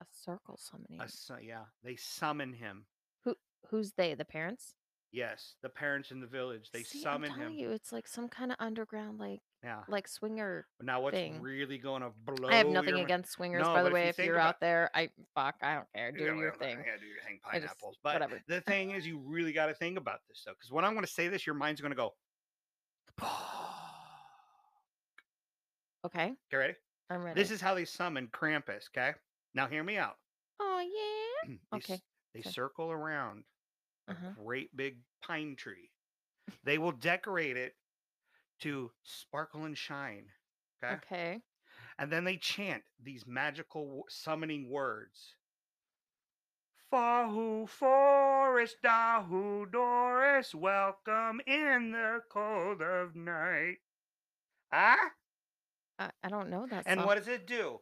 A 0.00 0.06
circle 0.10 0.56
summoning. 0.56 1.00
A 1.00 1.08
su- 1.08 1.34
yeah, 1.42 1.64
they 1.84 1.96
summon 1.96 2.52
him. 2.52 2.86
Who 3.24 3.34
who's 3.68 3.92
they? 3.92 4.14
The 4.14 4.24
parents? 4.24 4.74
Yes, 5.14 5.56
the 5.62 5.68
parents 5.68 6.10
in 6.10 6.20
the 6.20 6.26
village 6.26 6.70
they 6.72 6.84
See, 6.84 7.02
summon 7.02 7.30
I'm 7.32 7.36
telling 7.38 7.52
him. 7.52 7.58
you, 7.58 7.70
it's 7.70 7.92
like 7.92 8.08
some 8.08 8.28
kind 8.28 8.50
of 8.50 8.56
underground, 8.58 9.18
like 9.18 9.40
Yeah. 9.62 9.82
like 9.86 10.08
swinger. 10.08 10.66
Now 10.80 11.02
what's 11.02 11.14
thing. 11.14 11.42
really 11.42 11.76
going 11.76 12.00
to 12.00 12.12
blow? 12.24 12.48
I 12.48 12.54
have 12.56 12.66
nothing 12.68 12.96
your 12.96 13.04
against 13.04 13.32
swingers, 13.32 13.60
No, 13.62 13.74
by 13.74 13.82
but 13.82 13.82
the 13.82 13.88
if 13.88 13.92
way. 13.92 14.02
you 14.04 14.08
If 14.08 14.16
think 14.16 14.26
you're 14.28 14.36
about- 14.36 14.48
out 14.54 14.60
there, 14.60 14.90
I 14.94 15.10
fuck, 15.34 15.56
I 15.60 15.74
don't 15.74 15.86
care. 15.94 16.12
Do 16.12 16.24
Yeah, 16.24 16.34
your 16.34 16.54
thing. 16.54 16.78
Yeah, 16.78 16.96
do 16.98 17.06
your 17.06 17.20
thing. 17.26 17.40
I 17.44 17.60
just- 17.60 17.74
Pineapples. 17.78 17.98
but 18.02 18.14
whatever. 18.14 18.40
the 18.48 18.62
thing 18.62 18.92
is, 18.92 19.06
you 19.06 19.18
really 19.18 19.52
got 19.52 19.66
to 19.66 19.74
think 19.74 19.98
about 19.98 20.20
this 20.28 20.42
though, 20.46 20.52
because 20.54 20.70
when 20.72 20.82
I'm 20.84 20.94
going 20.94 21.04
to 21.04 21.12
say 21.12 21.28
this, 21.28 21.46
your 21.46 21.56
mind's 21.56 21.82
going 21.82 21.92
to 21.92 21.96
go. 21.96 22.14
Okay, 26.04 26.32
Okay, 26.48 26.56
ready? 26.56 26.74
I'm 27.10 27.22
ready. 27.22 27.40
This 27.40 27.52
is 27.52 27.60
how 27.60 27.74
they 27.74 27.84
summon 27.84 28.26
Krampus. 28.28 28.88
Okay, 28.88 29.12
now 29.54 29.68
hear 29.68 29.84
me 29.84 29.98
out. 29.98 30.16
Oh 30.58 30.80
yeah. 30.80 31.54
They 31.70 31.76
Okay, 31.78 32.00
They 32.34 32.42
so- 32.42 32.50
circle 32.50 32.90
around 32.90 33.44
a 34.08 34.12
Uh-huh. 34.12 34.30
great 34.36 34.76
big 34.76 34.98
pine 35.22 35.56
tree. 35.56 35.90
They 36.64 36.78
will 36.78 36.92
decorate 36.92 37.56
it 37.56 37.76
to 38.60 38.92
sparkle 39.02 39.64
and 39.64 39.76
shine. 39.76 40.30
Okay. 40.82 40.94
Okay. 40.96 41.42
And 41.98 42.10
then 42.10 42.24
they 42.24 42.36
chant 42.36 42.82
these 43.00 43.26
magical 43.26 43.84
w- 43.86 44.04
summoning 44.08 44.68
words. 44.68 45.36
Fahoo 46.90 47.66
Fores 47.66 48.76
Dahoo 48.82 49.66
Dores, 49.66 50.54
welcome 50.54 51.40
in 51.46 51.92
the 51.92 52.22
cold 52.28 52.82
of 52.82 53.14
night. 53.16 53.78
Ah? 54.72 54.98
I, 55.98 56.10
I 56.22 56.28
don't 56.28 56.50
know 56.50 56.66
that 56.66 56.82
And 56.86 56.98
song. 56.98 57.06
what 57.06 57.16
does 57.18 57.28
it 57.28 57.46
do? 57.46 57.80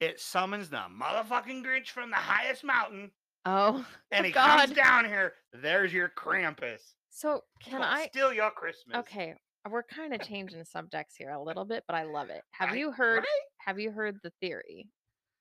It 0.00 0.20
summons 0.20 0.68
the 0.70 0.84
motherfucking 0.88 1.64
Grinch 1.64 1.88
from 1.90 2.10
the 2.10 2.16
highest 2.16 2.62
mountain, 2.64 3.10
Oh, 3.44 3.84
and 4.10 4.24
oh 4.24 4.26
he 4.26 4.32
God. 4.32 4.66
comes 4.66 4.76
down 4.76 5.04
here. 5.04 5.34
There's 5.52 5.92
your 5.92 6.10
Krampus. 6.10 6.80
So 7.10 7.42
can 7.62 7.82
I? 7.82 8.06
steal 8.06 8.32
your 8.32 8.50
Christmas? 8.50 8.96
Okay, 8.98 9.34
we're 9.68 9.82
kind 9.82 10.14
of 10.14 10.22
changing 10.22 10.64
subjects 10.64 11.14
here 11.16 11.30
a 11.30 11.42
little 11.42 11.64
bit, 11.64 11.84
but 11.86 11.94
I 11.94 12.04
love 12.04 12.30
it. 12.30 12.42
Have 12.52 12.70
I- 12.70 12.76
you 12.76 12.90
heard? 12.92 13.18
right? 13.18 13.26
Have 13.58 13.78
you 13.78 13.90
heard 13.90 14.18
the 14.22 14.32
theory? 14.40 14.88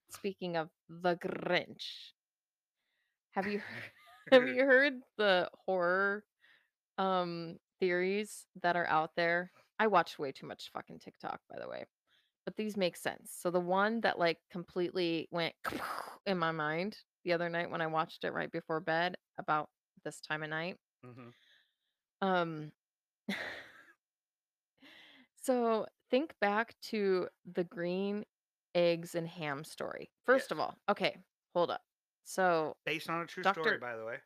Speaking 0.09 0.57
of 0.57 0.69
the 0.89 1.15
Grinch, 1.15 2.11
have 3.31 3.47
you 3.47 3.61
have 4.31 4.47
you 4.47 4.63
heard 4.65 4.93
the 5.17 5.49
horror 5.65 6.23
um 6.97 7.57
theories 7.79 8.45
that 8.61 8.75
are 8.75 8.87
out 8.87 9.11
there? 9.15 9.51
I 9.79 9.87
watch 9.87 10.19
way 10.19 10.31
too 10.31 10.45
much 10.45 10.69
fucking 10.73 10.99
TikTok, 10.99 11.39
by 11.49 11.59
the 11.59 11.67
way. 11.67 11.85
But 12.45 12.55
these 12.55 12.77
make 12.77 12.97
sense. 12.97 13.35
So 13.39 13.49
the 13.49 13.59
one 13.59 14.01
that 14.01 14.19
like 14.19 14.37
completely 14.51 15.27
went 15.31 15.55
in 16.25 16.37
my 16.37 16.51
mind 16.51 16.97
the 17.23 17.33
other 17.33 17.49
night 17.49 17.69
when 17.69 17.81
I 17.81 17.87
watched 17.87 18.23
it 18.23 18.31
right 18.33 18.51
before 18.51 18.79
bed 18.79 19.15
about 19.37 19.69
this 20.03 20.19
time 20.21 20.43
of 20.43 20.49
night. 20.49 20.77
Mhm. 21.05 21.33
Um 22.21 22.71
so 25.41 25.85
think 26.09 26.33
back 26.39 26.75
to 26.81 27.27
the 27.51 27.63
green 27.63 28.25
eggs 28.75 29.15
and 29.15 29.27
ham 29.27 29.63
story. 29.63 30.11
First 30.25 30.45
Yes. 30.45 30.51
of 30.51 30.59
all, 30.59 30.75
okay, 30.89 31.17
hold 31.53 31.71
up. 31.71 31.81
So 32.23 32.75
Based 32.85 33.09
on 33.09 33.21
a 33.21 33.25
true 33.27 33.43
Doctor- 33.43 33.61
story, 33.61 33.77
by 33.79 33.95
the 33.95 34.05
way. 34.05 34.19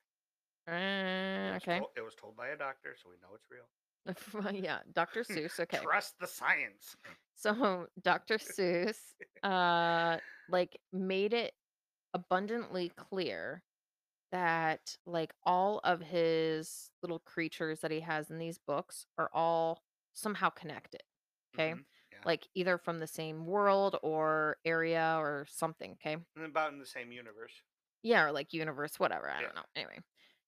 uh, 0.68 0.72
It 0.72 1.54
was 1.54 1.64
okay. 1.64 1.80
told- 1.80 1.92
it 1.98 2.02
was 2.02 2.16
told 2.16 2.36
by 2.36 2.48
a 2.50 2.58
doctor, 2.58 2.96
so 2.96 3.10
we 3.10 3.18
know 3.18 3.34
it's 3.36 3.50
real. 3.50 3.68
yeah, 4.64 4.82
Dr. 4.92 5.24
Seuss, 5.24 5.60
okay. 5.60 5.80
Trust 5.80 6.20
the 6.20 6.28
science. 6.28 6.96
So 7.36 7.88
Dr. 8.02 8.38
Seuss 8.38 9.16
uh 9.44 10.20
like 10.50 10.80
made 10.92 11.34
it 11.34 11.54
abundantly 12.16 12.90
clear 12.92 13.64
that 14.32 14.98
like 15.06 15.36
all 15.44 15.80
of 15.84 16.02
his 16.02 16.92
little 17.04 17.20
creatures 17.20 17.82
that 17.82 17.92
he 17.92 18.02
has 18.02 18.32
in 18.32 18.40
these 18.40 18.58
books 18.60 19.08
are 19.18 19.30
all 19.34 19.84
somehow 20.14 20.50
connected. 20.50 21.04
Okay? 21.56 21.76
Mhm. 21.76 21.86
Yeah. 22.12 22.26
Like 22.26 22.48
either 22.56 22.78
from 22.78 23.00
the 23.00 23.08
same 23.08 23.46
world 23.46 23.98
or 24.04 24.58
area 24.66 25.16
or 25.20 25.48
something, 25.50 25.94
okay? 25.94 26.18
And 26.36 26.46
about 26.46 26.72
in 26.72 26.80
the 26.80 26.86
same 26.86 27.12
universe. 27.12 27.62
Yeah, 28.04 28.24
or 28.24 28.32
like 28.32 28.54
universe, 28.54 29.00
whatever. 29.00 29.30
I 29.30 29.42
Yeah. 29.42 29.42
don't 29.42 29.56
know. 29.56 29.66
Anyway, 29.76 30.00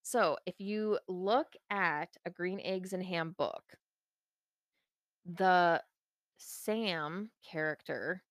so 0.02 0.38
if 0.46 0.60
you 0.60 0.98
look 1.08 1.54
at 1.70 2.16
a 2.24 2.30
green 2.30 2.60
eggs 2.60 2.92
and 2.92 3.02
ham 3.02 3.32
book, 3.32 3.78
the 5.24 5.84
Sam 6.38 7.30
character 7.42 8.24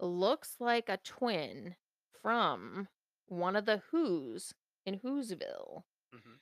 looks 0.00 0.56
like 0.60 0.88
a 0.88 0.98
twin 0.98 1.76
from 2.24 2.88
one 3.28 3.56
of 3.56 3.66
the 3.66 3.84
Who's 3.92 4.54
in 4.86 4.98
Whoville. 5.00 5.84
Mhm. 6.12 6.40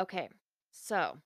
Okay, 0.00 0.28
so 0.72 1.20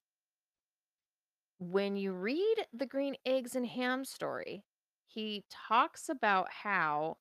when 1.59 1.97
you 1.97 2.12
read 2.12 2.66
the 2.72 2.86
green 2.86 3.16
eggs 3.24 3.55
and 3.57 3.66
ham 3.66 4.05
story, 4.05 4.64
he 5.07 5.45
talks 5.51 6.09
about 6.09 6.49
how 6.51 7.18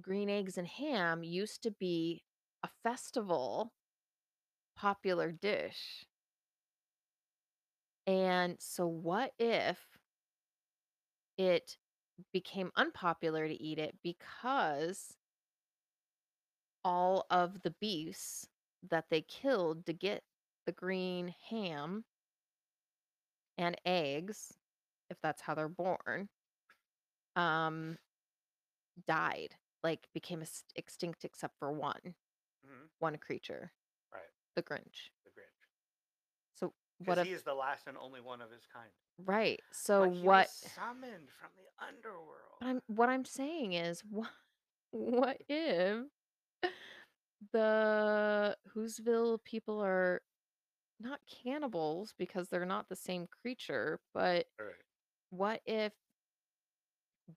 green 0.00 0.30
eggs 0.30 0.58
and 0.58 0.68
ham 0.68 1.22
used 1.24 1.62
to 1.62 1.70
be 1.70 2.24
a 2.64 2.68
festival 2.84 3.72
popular 4.74 5.30
dish. 5.30 6.04
And 8.06 8.60
so, 8.60 8.86
what 8.86 9.32
if 9.38 9.98
it 11.38 11.76
became 12.32 12.70
unpopular 12.76 13.48
to 13.48 13.62
eat 13.62 13.78
it 13.78 13.96
because 14.02 15.16
all 16.84 17.26
of 17.30 17.62
the 17.62 17.74
beasts 17.80 18.46
that 18.88 19.06
they 19.10 19.22
killed 19.22 19.86
to 19.86 19.92
get 19.92 20.22
the 20.66 20.72
green 20.72 21.34
ham 21.48 22.04
and 23.58 23.76
eggs, 23.84 24.54
if 25.10 25.18
that's 25.22 25.42
how 25.42 25.54
they're 25.54 25.68
born, 25.68 26.28
um, 27.36 27.98
died, 29.06 29.54
like 29.82 30.08
became 30.14 30.42
extinct 30.76 31.24
except 31.24 31.58
for 31.58 31.72
one, 31.72 32.14
Mhm. 32.64 32.90
one 32.98 33.18
creature, 33.18 33.72
Right. 34.12 34.30
the 34.54 34.62
Grinch. 34.62 35.10
The 35.24 35.30
Grinch. 35.30 35.66
So 36.54 36.74
what 36.98 37.18
if 37.18 37.26
he 37.26 37.32
is 37.32 37.42
the 37.44 37.54
last 37.54 37.86
and 37.86 37.96
only 37.98 38.20
one 38.20 38.40
of 38.40 38.50
his 38.50 38.66
kind. 38.66 38.90
right? 39.18 39.60
So 39.72 40.04
But 40.06 40.10
he 40.12 40.18
was 40.18 40.24
what? 40.24 40.48
summoned 40.48 41.30
from 41.32 41.50
the 41.56 41.84
underworld. 41.84 42.58
But 42.60 42.66
I'm 42.66 42.82
what 42.86 43.08
I'm 43.08 43.24
saying 43.24 43.72
is 43.74 44.02
what 44.10 44.30
what 44.90 45.40
if 45.48 46.06
the 47.52 48.56
Whoville 48.74 49.42
people 49.44 49.80
are 49.80 50.22
not 51.00 51.20
cannibals 51.44 52.14
because 52.18 52.48
they're 52.48 52.66
not 52.66 52.88
the 52.88 52.96
same 52.96 53.26
creature, 53.42 54.00
but 54.14 54.46
Right. 54.58 54.76
what 55.30 55.62
if 55.66 55.92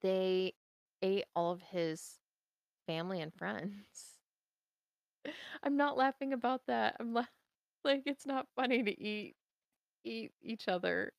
they 0.01 0.53
ate 1.01 1.25
all 1.35 1.51
of 1.51 1.61
his 1.61 2.19
family 2.87 3.21
and 3.21 3.33
friends? 3.33 4.19
I'm 5.63 5.77
not 5.77 5.97
laughing 5.97 6.33
about 6.33 6.61
that. 6.67 6.97
I'm 6.99 7.13
la- 7.13 7.25
like 7.83 8.03
it's 8.05 8.25
not 8.25 8.47
funny 8.55 8.83
to 8.83 9.01
eat 9.01 9.35
eat 10.03 10.31
each 10.41 10.67
other. 10.67 11.13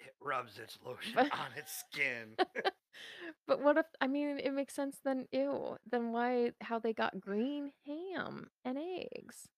It 0.00 0.14
rubs 0.20 0.58
its 0.58 0.78
lotion 0.84 1.18
on 1.18 1.48
its 1.56 1.72
skin. 1.72 2.36
But 3.46 3.62
what 3.62 3.78
if 3.78 3.86
I 4.00 4.06
mean 4.06 4.38
it 4.38 4.52
makes 4.52 4.74
sense 4.74 4.98
then 5.04 5.26
ew, 5.32 5.76
then 5.90 6.12
why 6.12 6.52
how 6.60 6.78
they 6.78 6.92
got 6.92 7.20
green 7.20 7.72
ham 7.86 8.48
and 8.64 8.78
eggs? 8.78 9.48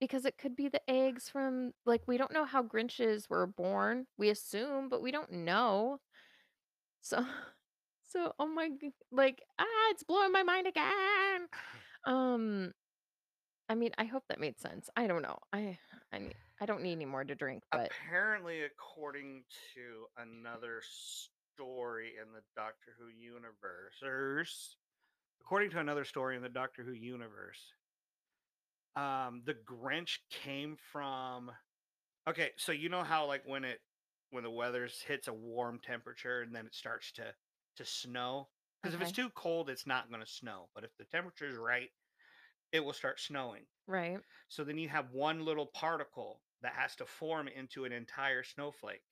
Because 0.00 0.24
it 0.24 0.38
could 0.38 0.54
be 0.56 0.68
the 0.68 0.80
eggs 0.88 1.28
from 1.28 1.72
like 1.84 2.02
we 2.06 2.16
don't 2.16 2.32
know 2.32 2.44
how 2.44 2.62
Grinches 2.62 3.28
were 3.28 3.46
born. 3.46 4.06
We 4.16 4.30
assume, 4.30 4.88
but 4.88 5.02
we 5.02 5.10
don't 5.10 5.30
know. 5.32 5.98
So 7.00 7.24
so 8.08 8.32
oh 8.38 8.46
my 8.46 8.70
like 9.12 9.42
ah 9.58 9.64
it's 9.90 10.02
blowing 10.04 10.32
my 10.32 10.42
mind 10.42 10.66
again. 10.66 11.48
Um 12.04 12.72
I 13.68 13.74
mean 13.74 13.90
I 13.98 14.04
hope 14.04 14.22
that 14.28 14.40
made 14.40 14.58
sense. 14.60 14.88
I 14.96 15.06
don't 15.08 15.20
know. 15.22 15.38
I 15.52 15.78
I 16.12 16.18
need, 16.18 16.34
I 16.60 16.66
don't 16.66 16.82
need 16.82 16.92
any 16.92 17.04
more 17.04 17.24
to 17.24 17.34
drink, 17.34 17.62
but 17.70 17.90
Apparently, 17.90 18.62
according 18.62 19.44
to 19.74 20.06
another 20.22 20.80
story 21.54 22.12
in 22.20 22.32
the 22.32 22.40
Doctor 22.56 22.94
Who 22.98 23.08
universe, 23.08 24.76
according 25.42 25.70
to 25.70 25.80
another 25.80 26.04
story 26.04 26.36
in 26.36 26.42
the 26.42 26.48
Doctor 26.48 26.82
Who 26.82 26.92
universe, 26.92 27.60
um, 28.96 29.42
the 29.44 29.54
Grinch 29.54 30.18
came 30.30 30.76
from. 30.92 31.50
Okay, 32.28 32.50
so 32.56 32.72
you 32.72 32.88
know 32.88 33.02
how 33.02 33.26
like 33.26 33.42
when 33.46 33.64
it 33.64 33.80
when 34.30 34.44
the 34.44 34.50
weather 34.50 34.88
hits 35.06 35.28
a 35.28 35.32
warm 35.32 35.78
temperature 35.84 36.42
and 36.42 36.54
then 36.54 36.66
it 36.66 36.74
starts 36.74 37.12
to 37.12 37.24
to 37.76 37.84
snow 37.84 38.48
because 38.82 38.94
if 38.94 39.02
it's 39.02 39.12
too 39.12 39.30
cold, 39.34 39.70
it's 39.70 39.86
not 39.86 40.08
going 40.08 40.22
to 40.22 40.30
snow. 40.30 40.68
But 40.74 40.84
if 40.84 40.90
the 40.98 41.04
temperature 41.04 41.48
is 41.48 41.56
right, 41.56 41.90
it 42.72 42.80
will 42.84 42.92
start 42.92 43.20
snowing. 43.20 43.62
right. 43.86 44.18
So 44.48 44.64
then 44.64 44.78
you 44.78 44.88
have 44.88 45.12
one 45.12 45.44
little 45.44 45.66
particle 45.66 46.40
that 46.62 46.72
has 46.74 46.96
to 46.96 47.06
form 47.06 47.48
into 47.48 47.84
an 47.84 47.92
entire 47.92 48.42
snowflake. 48.42 49.02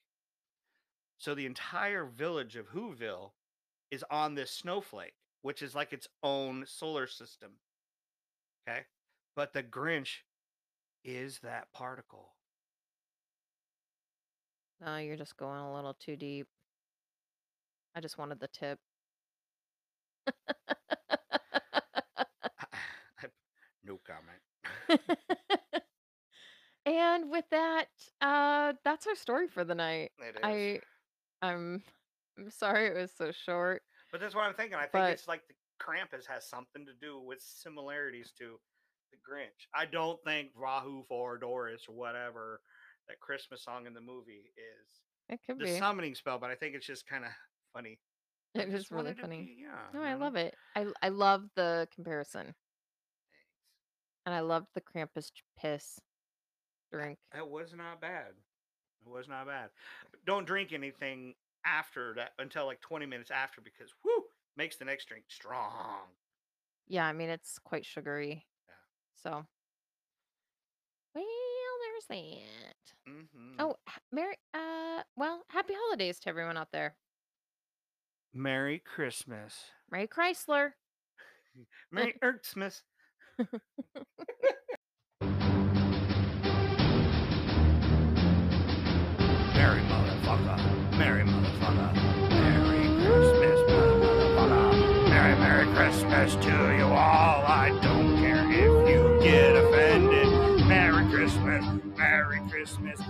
So 1.19 1.35
the 1.35 1.47
entire 1.47 2.05
village 2.05 2.57
of 2.57 2.69
Whoville 2.71 3.33
is 3.91 4.05
on 4.11 4.35
this 4.35 4.51
snowflake, 4.51 5.15
which 5.43 5.63
is 5.63 5.75
like 5.75 5.93
its 5.93 6.09
own 6.23 6.65
solar 6.67 7.07
system. 7.07 7.53
Okay. 8.69 8.81
But 9.35 9.53
the 9.53 9.63
Grinch 9.63 10.23
is 11.05 11.39
that 11.43 11.73
particle. 11.73 12.35
No, 14.85 14.97
you're 14.99 15.17
just 15.17 15.37
going 15.37 15.61
a 15.61 15.75
little 15.75 15.95
too 15.95 16.17
deep. 16.17 16.49
I 17.95 18.01
just 18.01 18.19
wanted 18.19 18.41
the 18.41 18.49
tip. 18.49 18.79
no 23.87 24.01
comment. 24.07 25.01
and 26.87 27.31
with 27.31 27.45
that, 27.51 27.87
uh 28.21 28.73
that's 28.85 29.07
our 29.07 29.15
story 29.15 29.49
for 29.49 29.65
the 29.65 29.75
night. 29.75 30.11
It 30.19 30.37
is. 30.37 30.41
I 30.43 30.81
I'm 31.43 31.83
I'm 32.39 32.51
sorry 32.51 32.87
it 32.89 32.95
was 32.97 33.13
so 33.17 33.33
short. 33.33 33.83
But 34.13 34.21
that's 34.21 34.35
what 34.35 34.45
I'm 34.45 34.55
thinking. 34.55 34.77
I 34.77 34.83
think 34.83 34.93
But- 34.93 35.13
it's 35.13 35.29
like 35.29 35.43
the 35.49 35.55
Krampus 35.81 36.27
has 36.27 36.49
something 36.49 36.87
to 36.87 36.93
do 37.01 37.21
with 37.21 37.41
similarities 37.43 38.33
to 38.39 38.59
the 39.11 39.19
Grinch. 39.19 39.67
I 39.75 39.85
don't 39.85 40.19
think 40.25 40.49
Rahu 40.55 41.05
for 41.09 41.37
Doris 41.39 41.83
or 41.89 41.95
whatever 41.95 42.61
that 43.09 43.21
Christmas 43.21 43.63
song 43.63 43.87
in 43.87 43.93
the 43.95 44.01
movie 44.01 44.53
is 44.57 45.01
It 45.29 45.41
could 45.47 45.59
be 45.59 45.67
the 45.67 45.73
be. 45.73 45.79
summoning 45.79 46.15
spell, 46.15 46.39
but 46.39 46.51
I 46.51 46.55
think 46.55 46.75
it's 46.75 46.87
just 46.87 47.07
kind 47.07 47.25
of 47.25 47.31
funny. 47.75 47.99
I 48.57 48.61
It 48.63 48.71
is 48.73 48.91
really 48.91 49.13
funny. 49.15 49.43
be- 49.43 49.63
yeah. 49.63 49.79
No, 49.93 50.03
I 50.03 50.15
love 50.15 50.35
it. 50.37 50.55
I 50.75 50.87
I 51.03 51.09
love 51.11 51.45
the 51.57 51.87
comparison, 51.95 52.55
and 54.27 54.35
I 54.35 54.41
loved 54.41 54.67
the 54.75 54.81
Krampus 54.81 55.31
piss 55.57 56.01
drink. 56.93 57.19
It 57.35 57.49
was 57.49 57.73
not 57.75 58.01
bad. 58.01 58.33
It 59.07 59.09
was 59.11 59.29
not 59.29 59.47
bad. 59.47 59.71
But 60.11 60.25
don't 60.27 60.47
drink 60.47 60.73
anything 60.73 61.35
after 61.65 62.13
that 62.15 62.33
until 62.39 62.67
like 62.67 62.81
20 62.81 63.07
minutes 63.07 63.31
after 63.31 63.61
because 63.61 63.95
whoo 64.05 64.25
makes 64.57 64.77
the 64.77 64.85
next 64.85 65.07
drink 65.07 65.25
strong. 65.29 66.01
Yeah, 66.89 67.07
I 67.07 67.13
mean 67.13 67.31
it's 67.31 67.59
quite 67.59 67.87
sugary. 67.87 68.47
Yeah. 68.69 68.75
So, 69.23 69.47
well, 71.15 71.25
there's 71.25 72.07
that. 72.09 73.11
hmm 73.11 73.53
Oh, 73.59 73.77
Merry. 74.13 74.37
Uh, 74.53 75.03
well, 75.17 75.43
happy 75.49 75.73
holidays 75.75 76.19
to 76.21 76.29
everyone 76.29 76.57
out 76.57 76.73
there. 76.73 76.95
Merry 78.35 78.79
Christmas. 78.79 79.65
Merry 79.91 80.07
Chrysler. 80.07 80.73
Merry 81.91 82.15
Xmas. 82.23 82.83
Merry 83.39 83.49
motherfucker. 89.83 90.97
Merry 90.97 91.25
motherfucker. 91.25 91.95
Merry 92.31 92.87
Christmas, 93.05 93.61
motherfucker. 93.71 95.09
Merry, 95.11 95.35
Merry 95.39 95.67
Christmas 95.75 96.35
to 96.37 96.77
you 96.79 96.85
all. 96.85 97.45
I 97.45 97.79
don't 97.83 98.17
care 98.19 98.45
if 98.51 98.89
you 98.89 99.21
get 99.23 99.55
offended. 99.57 100.67
Merry 100.67 101.07
Christmas. 101.11 101.65
Merry 101.97 102.41
Christmas. 102.49 103.01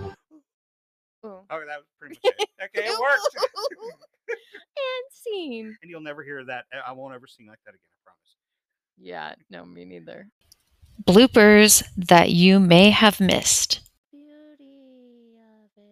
Oh. 1.23 1.45
Oh, 1.49 1.59
that 1.65 1.79
was 1.79 1.87
pretty 1.99 2.17
much 2.23 2.33
it. 2.39 2.49
Okay, 2.65 2.87
it 2.87 2.99
worked. 2.99 3.35
and 4.27 5.11
scene. 5.11 5.77
and 5.81 5.89
you'll 5.91 6.01
never 6.01 6.23
hear 6.23 6.43
that. 6.45 6.65
Eh, 6.73 6.77
I 6.85 6.91
won't 6.91 7.13
ever 7.15 7.27
sing 7.27 7.47
like 7.47 7.59
that 7.65 7.71
again, 7.75 7.91
I 7.93 7.97
promise. 8.03 8.36
Yeah, 8.97 9.35
no, 9.49 9.65
me 9.65 9.85
neither. 9.85 10.27
Bloopers 11.03 11.83
that 11.95 12.31
you 12.31 12.59
may 12.59 12.89
have 12.89 13.19
missed. 13.19 13.81
Beauty 14.11 15.35
of 15.37 15.83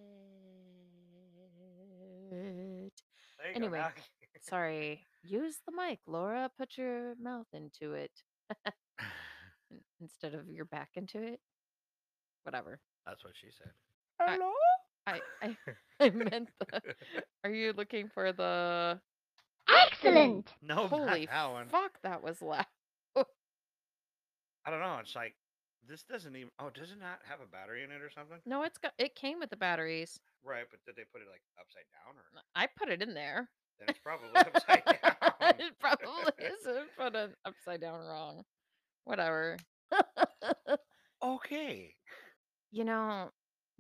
it. 2.32 3.02
Anyway. 3.56 3.80
go. 3.80 4.02
Sorry. 4.42 5.02
Use 5.24 5.58
the 5.66 5.72
mic, 5.76 6.00
Laura. 6.08 6.50
Put 6.58 6.78
your 6.78 7.16
mouth 7.22 7.48
into 7.54 7.94
it 7.94 8.12
instead 10.02 10.34
of 10.36 10.50
your 10.50 10.66
back 10.66 10.90
into 10.96 11.22
it. 11.22 11.40
Whatever. 12.44 12.80
That's 13.06 13.24
what 13.24 13.34
she 13.40 13.48
said. 13.58 13.72
Hello? 14.20 14.52
I 15.08 15.20
I, 15.42 15.58
I 16.00 16.10
meant 16.10 16.50
the. 16.60 16.82
Are 17.44 17.50
you 17.52 17.74
looking 17.74 18.10
for 18.14 18.32
the? 18.32 19.00
Excellent. 19.68 20.54
no, 20.62 20.88
Holy 20.88 21.22
not 21.26 21.30
that 21.32 21.52
one. 21.52 21.68
fuck! 21.70 22.00
That 22.04 22.24
was 22.24 22.42
loud. 22.42 22.66
I 24.66 24.72
don't 24.72 24.80
know. 24.80 24.98
It's 25.02 25.16
like 25.16 25.36
this 25.88 26.04
doesn't 26.04 26.36
even. 26.36 26.50
Oh, 26.60 26.70
does 26.74 26.92
it 26.92 27.00
not 27.00 27.20
have 27.30 27.40
a 27.42 27.48
battery 27.50 27.84
in 27.84 27.92
it 27.92 28.02
or 28.02 28.10
something? 28.10 28.38
No, 28.46 28.64
it's 28.64 28.78
got. 28.78 28.94
It 28.98 29.16
came 29.16 29.40
with 29.40 29.50
the 29.50 29.58
batteries. 29.58 30.20
Right, 30.44 30.66
but 30.70 30.80
did 30.86 30.96
they 30.96 31.06
put 31.12 31.22
it 31.22 31.28
like 31.30 31.42
upside 31.60 31.86
down 31.94 32.16
or? 32.16 32.42
I 32.56 32.68
put 32.78 32.90
it 32.90 33.02
in 33.02 33.14
there. 33.14 33.50
Then 33.80 33.90
it's 33.90 34.00
probably 34.04 34.30
upside 34.36 34.84
down. 34.86 35.54
it 35.60 35.74
probably 35.80 36.46
isn't 36.46 36.88
put 36.98 37.16
it 37.16 37.36
upside 37.46 37.82
down 37.82 38.00
wrong. 38.06 38.44
Whatever. 39.06 39.58
Okay. 41.24 41.96
you 42.72 42.84
know, 42.84 43.32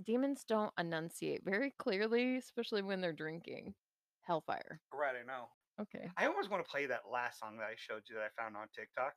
demons 0.03 0.43
don't 0.47 0.71
enunciate 0.79 1.41
very 1.45 1.73
clearly, 1.77 2.37
especially 2.37 2.81
when 2.81 3.01
they're 3.01 3.13
drinking. 3.13 3.73
Hellfire. 4.21 4.79
Right, 4.91 5.13
I 5.21 5.25
know. 5.27 5.49
Okay. 5.79 6.09
I 6.17 6.25
always 6.25 6.49
want 6.49 6.65
to 6.65 6.71
play 6.71 6.87
that 6.87 7.01
last 7.11 7.39
song 7.39 7.57
that 7.57 7.65
I 7.65 7.75
showed 7.77 8.01
you 8.09 8.15
that 8.15 8.23
I 8.23 8.41
found 8.41 8.55
on 8.55 8.67
TikTok. 8.75 9.13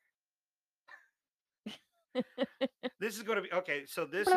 This 3.00 3.16
is 3.16 3.22
going 3.22 3.36
to 3.36 3.42
be 3.42 3.52
okay. 3.52 3.82
So 3.86 4.04
this 4.04 4.26
is 4.26 4.34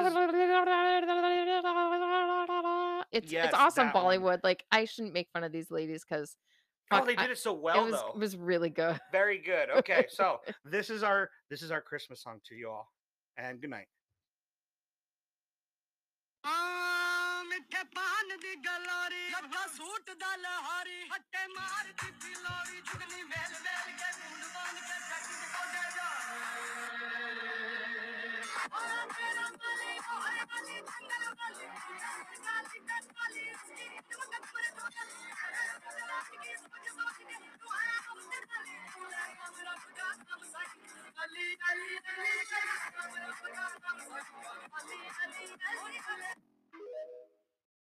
it's 3.12 3.32
Yes, 3.32 3.48
it's 3.48 3.54
awesome 3.56 3.88
that 3.88 3.96
one. 3.96 4.20
Bollywood. 4.20 4.40
Like 4.44 4.64
I 4.72 4.86
shouldn't 4.86 5.14
make 5.14 5.30
fun 5.34 5.44
of 5.44 5.52
these 5.52 5.72
ladies 5.72 6.06
because 6.08 6.36
oh, 6.92 7.06
they 7.06 7.16
did 7.16 7.32
it 7.32 7.38
so 7.38 7.54
well 7.54 7.82
it 7.82 7.92
was 7.92 8.00
though. 8.00 8.12
it 8.14 8.20
was 8.20 8.38
really 8.38 8.70
good. 8.70 9.00
Very 9.12 9.40
good. 9.40 9.70
Okay, 9.78 10.06
so 10.10 10.38
this 10.66 10.90
is 10.90 11.04
our 11.04 11.30
this 11.50 11.62
is 11.62 11.72
our 11.72 11.82
Christmas 11.82 12.22
song 12.22 12.40
to 12.50 12.56
you 12.56 12.70
all, 12.70 12.88
and 13.38 13.60
good 13.60 13.72
night. 13.72 13.88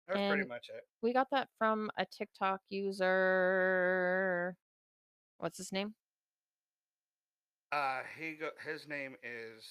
That's 0.08 0.20
and 0.20 0.32
pretty 0.34 0.50
much 0.50 0.70
it. 0.70 0.86
We 1.02 1.14
got 1.14 1.28
that 1.32 1.48
from 1.58 1.90
a 1.98 2.06
TikTok 2.06 2.60
user. 2.70 4.56
What's 5.38 5.58
his 5.58 5.72
name? 5.72 5.96
Uh, 7.72 8.02
he 8.20 8.34
go- 8.34 8.52
his 8.66 8.88
name 8.88 9.16
is 9.24 9.64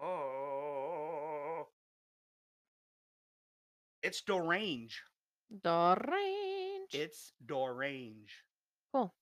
Oh. 0.00 1.68
It's 4.02 4.22
Dorange. 4.22 4.94
Dorange. 5.64 6.92
It's 6.92 7.32
Dorange. 7.44 8.44
cool. 8.92 9.14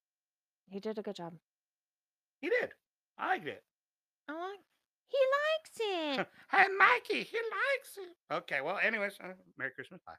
He 0.68 0.80
did 0.80 0.98
a 0.98 1.02
good 1.02 1.16
job. 1.16 1.34
He 2.40 2.48
did. 2.48 2.70
I 3.18 3.28
liked 3.28 3.46
it. 3.46 3.62
I 4.28 4.32
like. 4.32 4.60
He 5.08 5.18
likes 5.18 6.18
it. 6.20 6.26
Hey, 6.50 6.66
Mikey, 6.78 7.24
he 7.24 7.36
likes 7.38 7.96
it. 7.98 8.34
Okay, 8.34 8.60
well, 8.60 8.78
anyways, 8.82 9.14
uh, 9.22 9.32
Merry 9.58 9.70
Christmas. 9.72 10.00
Bye. 10.06 10.12